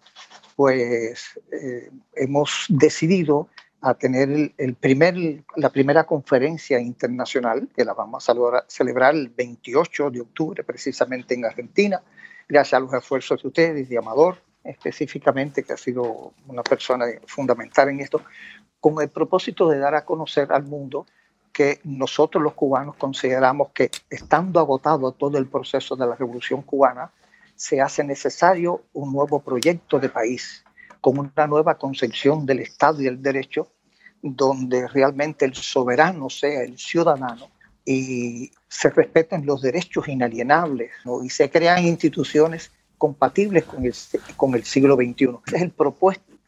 pues 0.56 1.40
eh, 1.52 1.92
hemos 2.16 2.66
decidido 2.70 3.50
a 3.82 3.94
tener 3.94 4.54
el, 4.58 4.74
primer, 4.74 5.16
la 5.56 5.70
primera 5.70 6.06
conferencia 6.06 6.80
internacional, 6.80 7.70
que 7.76 7.86
la 7.86 7.94
vamos 7.94 8.28
a 8.28 8.34
celebrar 8.68 9.14
el 9.14 9.30
28 9.30 10.10
de 10.10 10.22
octubre, 10.22 10.64
precisamente 10.64 11.36
en 11.36 11.46
Argentina, 11.46 12.02
gracias 12.50 12.74
a 12.74 12.80
los 12.80 12.94
esfuerzos 12.94 13.44
de 13.44 13.48
ustedes, 13.48 13.88
de 13.88 13.98
Amador, 13.98 14.40
específicamente, 14.64 15.62
que 15.62 15.74
ha 15.74 15.78
sido 15.78 16.34
una 16.48 16.64
persona 16.64 17.06
fundamental 17.28 17.90
en 17.90 18.00
esto, 18.00 18.24
con 18.80 19.02
el 19.02 19.10
propósito 19.10 19.70
de 19.70 19.80
dar 19.80 19.96
a 19.96 20.06
conocer 20.06 20.52
al 20.52 20.64
mundo 20.64 21.06
que 21.52 21.80
nosotros 21.86 22.44
los 22.44 22.54
cubanos 22.54 22.98
consideramos 22.98 23.70
que 23.70 23.90
estando 24.10 24.60
agotado 24.60 25.14
todo 25.14 25.38
el 25.38 25.48
proceso 25.48 25.96
de 25.96 26.06
la 26.06 26.16
revolución 26.16 26.62
cubana, 26.62 27.12
se 27.56 27.80
hace 27.80 28.04
necesario 28.04 28.84
un 28.94 29.14
nuevo 29.14 29.40
proyecto 29.40 30.00
de 30.00 30.10
país, 30.10 30.66
con 31.00 31.18
una 31.18 31.48
nueva 31.48 31.78
concepción 31.78 32.46
del 32.46 32.60
Estado 32.60 33.02
y 33.02 33.08
el 33.08 33.22
derecho, 33.22 33.70
donde 34.22 34.88
realmente 34.88 35.46
el 35.46 35.56
soberano 35.56 36.30
sea 36.30 36.64
el 36.64 36.78
ciudadano 36.78 37.48
y 37.86 38.52
se 38.68 38.90
respeten 38.90 39.46
los 39.46 39.62
derechos 39.62 40.08
inalienables 40.08 40.92
y 41.24 41.30
se 41.30 41.50
crean 41.50 41.86
instituciones 41.86 42.72
compatibles 42.98 43.64
con 43.66 43.86
el, 43.86 43.94
con 44.36 44.56
el 44.56 44.64
siglo 44.64 44.96
XXI. 44.96 45.38
es 45.54 45.62
el 45.62 45.72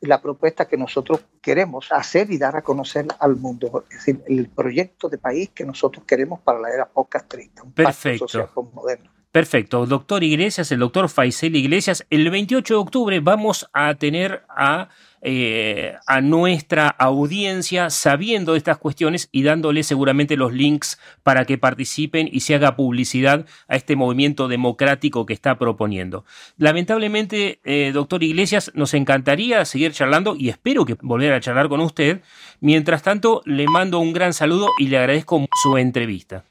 la 0.01 0.21
propuesta 0.21 0.67
que 0.67 0.77
nosotros 0.77 1.21
queremos 1.41 1.91
hacer 1.91 2.31
y 2.31 2.37
dar 2.37 2.55
a 2.55 2.61
conocer 2.61 3.07
al 3.19 3.35
mundo. 3.35 3.85
Es 3.89 3.97
decir, 3.97 4.23
el 4.27 4.49
proyecto 4.49 5.09
de 5.09 5.17
país 5.17 5.49
que 5.49 5.65
nosotros 5.65 6.05
queremos 6.05 6.39
para 6.41 6.59
la 6.59 6.69
era 6.69 6.87
post-castrista. 6.87 7.63
Un 7.63 7.71
Perfecto. 7.71 8.27
social 8.27 8.49
postmoderno. 8.53 9.16
Perfecto. 9.31 9.85
Doctor 9.85 10.23
Iglesias, 10.23 10.71
el 10.71 10.79
doctor 10.79 11.09
Faisel 11.09 11.55
Iglesias, 11.55 12.05
el 12.09 12.29
28 12.29 12.73
de 12.73 12.79
octubre 12.79 13.19
vamos 13.19 13.69
a 13.73 13.93
tener 13.95 14.43
a 14.49 14.89
eh, 15.21 15.95
nuestra 16.21 16.87
audiencia 16.87 17.89
sabiendo 17.89 18.53
de 18.53 18.59
estas 18.59 18.77
cuestiones 18.77 19.29
y 19.31 19.43
dándole 19.43 19.83
seguramente 19.83 20.37
los 20.37 20.53
links 20.53 20.99
para 21.23 21.45
que 21.45 21.57
participen 21.57 22.29
y 22.31 22.41
se 22.41 22.55
haga 22.55 22.75
publicidad 22.75 23.45
a 23.67 23.75
este 23.75 23.95
movimiento 23.95 24.47
democrático 24.47 25.25
que 25.25 25.33
está 25.33 25.57
proponiendo. 25.57 26.23
Lamentablemente, 26.57 27.59
eh, 27.63 27.91
doctor 27.93 28.23
Iglesias, 28.23 28.71
nos 28.75 28.93
encantaría 28.93 29.65
seguir 29.65 29.91
charlando 29.91 30.35
y 30.37 30.49
espero 30.49 30.85
que 30.85 30.95
volver 31.01 31.33
a 31.33 31.41
charlar 31.41 31.67
con 31.67 31.81
usted. 31.81 32.21
Mientras 32.61 33.03
tanto, 33.03 33.41
le 33.45 33.65
mando 33.65 33.99
un 33.99 34.13
gran 34.13 34.33
saludo 34.33 34.69
y 34.79 34.87
le 34.87 34.97
agradezco 34.97 35.45
su 35.61 35.77
entrevista. 35.77 36.45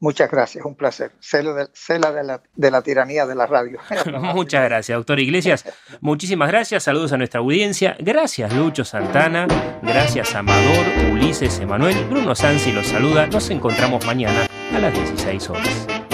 Muchas 0.00 0.30
gracias, 0.30 0.64
un 0.64 0.74
placer. 0.74 1.12
Cela 1.20 2.12
de, 2.12 2.70
la, 2.70 2.82
tiranía 2.82 3.26
de 3.26 3.34
la 3.34 3.46
radio. 3.46 3.78
Muchas 4.34 4.64
gracias, 4.64 4.96
doctor 4.96 5.18
Iglesias. 5.20 5.64
Muchísimas 6.00 6.48
gracias, 6.48 6.84
saludos 6.84 7.12
a 7.12 7.16
nuestra 7.16 7.40
audiencia. 7.40 7.96
Gracias, 7.98 8.52
Lucho 8.52 8.84
Santana. 8.84 9.46
Gracias, 9.82 10.34
Amador, 10.34 10.86
Ulises, 11.12 11.58
Emanuel. 11.58 11.96
Bruno 12.08 12.34
Sansi 12.34 12.72
los 12.72 12.86
saluda. 12.86 13.26
Nos 13.26 13.50
encontramos 13.50 14.04
mañana 14.06 14.46
a 14.74 14.78
las 14.78 14.94
16 14.94 15.50
horas. 15.50 16.07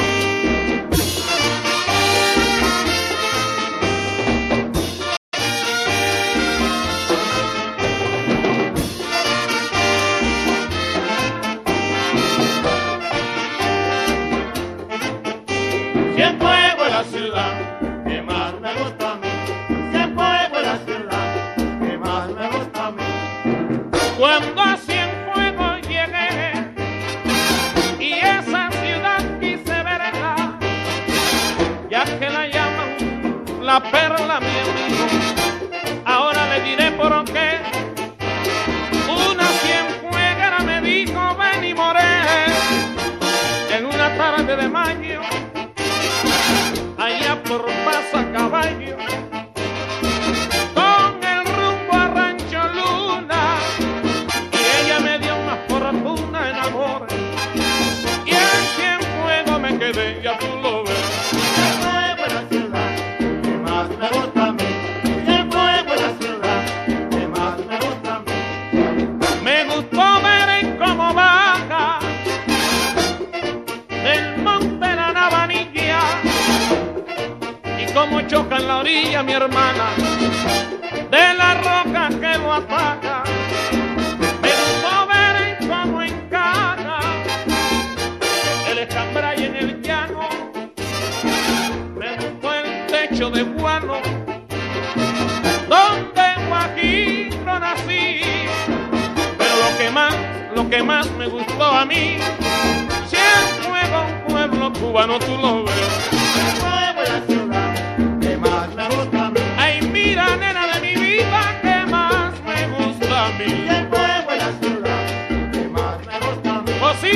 una 33.77 33.91
perla, 33.91 34.39
mi 34.39 34.47
amigo. 34.47 35.05
Ahora 36.05 36.47
le 36.47 36.61
diré 36.63 36.93
por 36.93 37.25
qué. 37.25 37.59
Una 39.09 39.47
cienfuegara 39.63 40.61
me 40.61 40.81
dijo, 40.81 41.37
ven 41.37 41.65
y 41.65 41.75
moré. 41.75 42.47
En 43.77 43.87
una 43.87 44.17
tarde 44.17 44.55
de 44.55 44.69
mayo, 44.69 45.23
allá 46.99 47.43
por 47.43 47.65
Paso 47.85 48.25
Caballo. 48.33 49.14
Mi 79.05 79.33
hermana, 79.33 79.95
de 81.11 81.35
la 81.35 81.55
roca 81.55 82.09
que 82.09 82.39
lo 82.39 82.53
ataca. 82.53 83.23
Me 84.43 84.49
gustó 84.49 85.07
ver 85.07 85.37
en 85.61 85.69
cómo 85.69 86.03
encaja 86.03 86.99
el 88.69 88.79
escambray 88.79 89.45
en 89.45 89.57
el 89.57 89.83
llano. 89.83 90.29
Me 91.97 92.17
gustó 92.17 92.55
el 92.55 92.87
techo 92.87 93.31
de 93.31 93.43
guano, 93.45 94.01
donde 95.69 96.47
Guajiro 96.49 97.59
nací. 97.61 98.21
Pero 99.39 99.57
lo 99.57 99.79
que 99.79 99.91
más, 99.91 100.15
lo 100.57 100.69
que 100.69 100.83
más 100.83 101.11
me 101.13 101.29
gustó 101.29 101.65
a 101.65 101.85
mí, 101.85 102.17
si 103.07 103.17
es 103.17 103.69
nuevo 103.69 104.05
pueblo 104.29 104.73
cubano, 104.73 105.19
tú 105.21 105.37
lo 105.41 105.65
ves. 105.65 106.74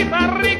Costa 0.09 0.38
Rica. 0.40 0.58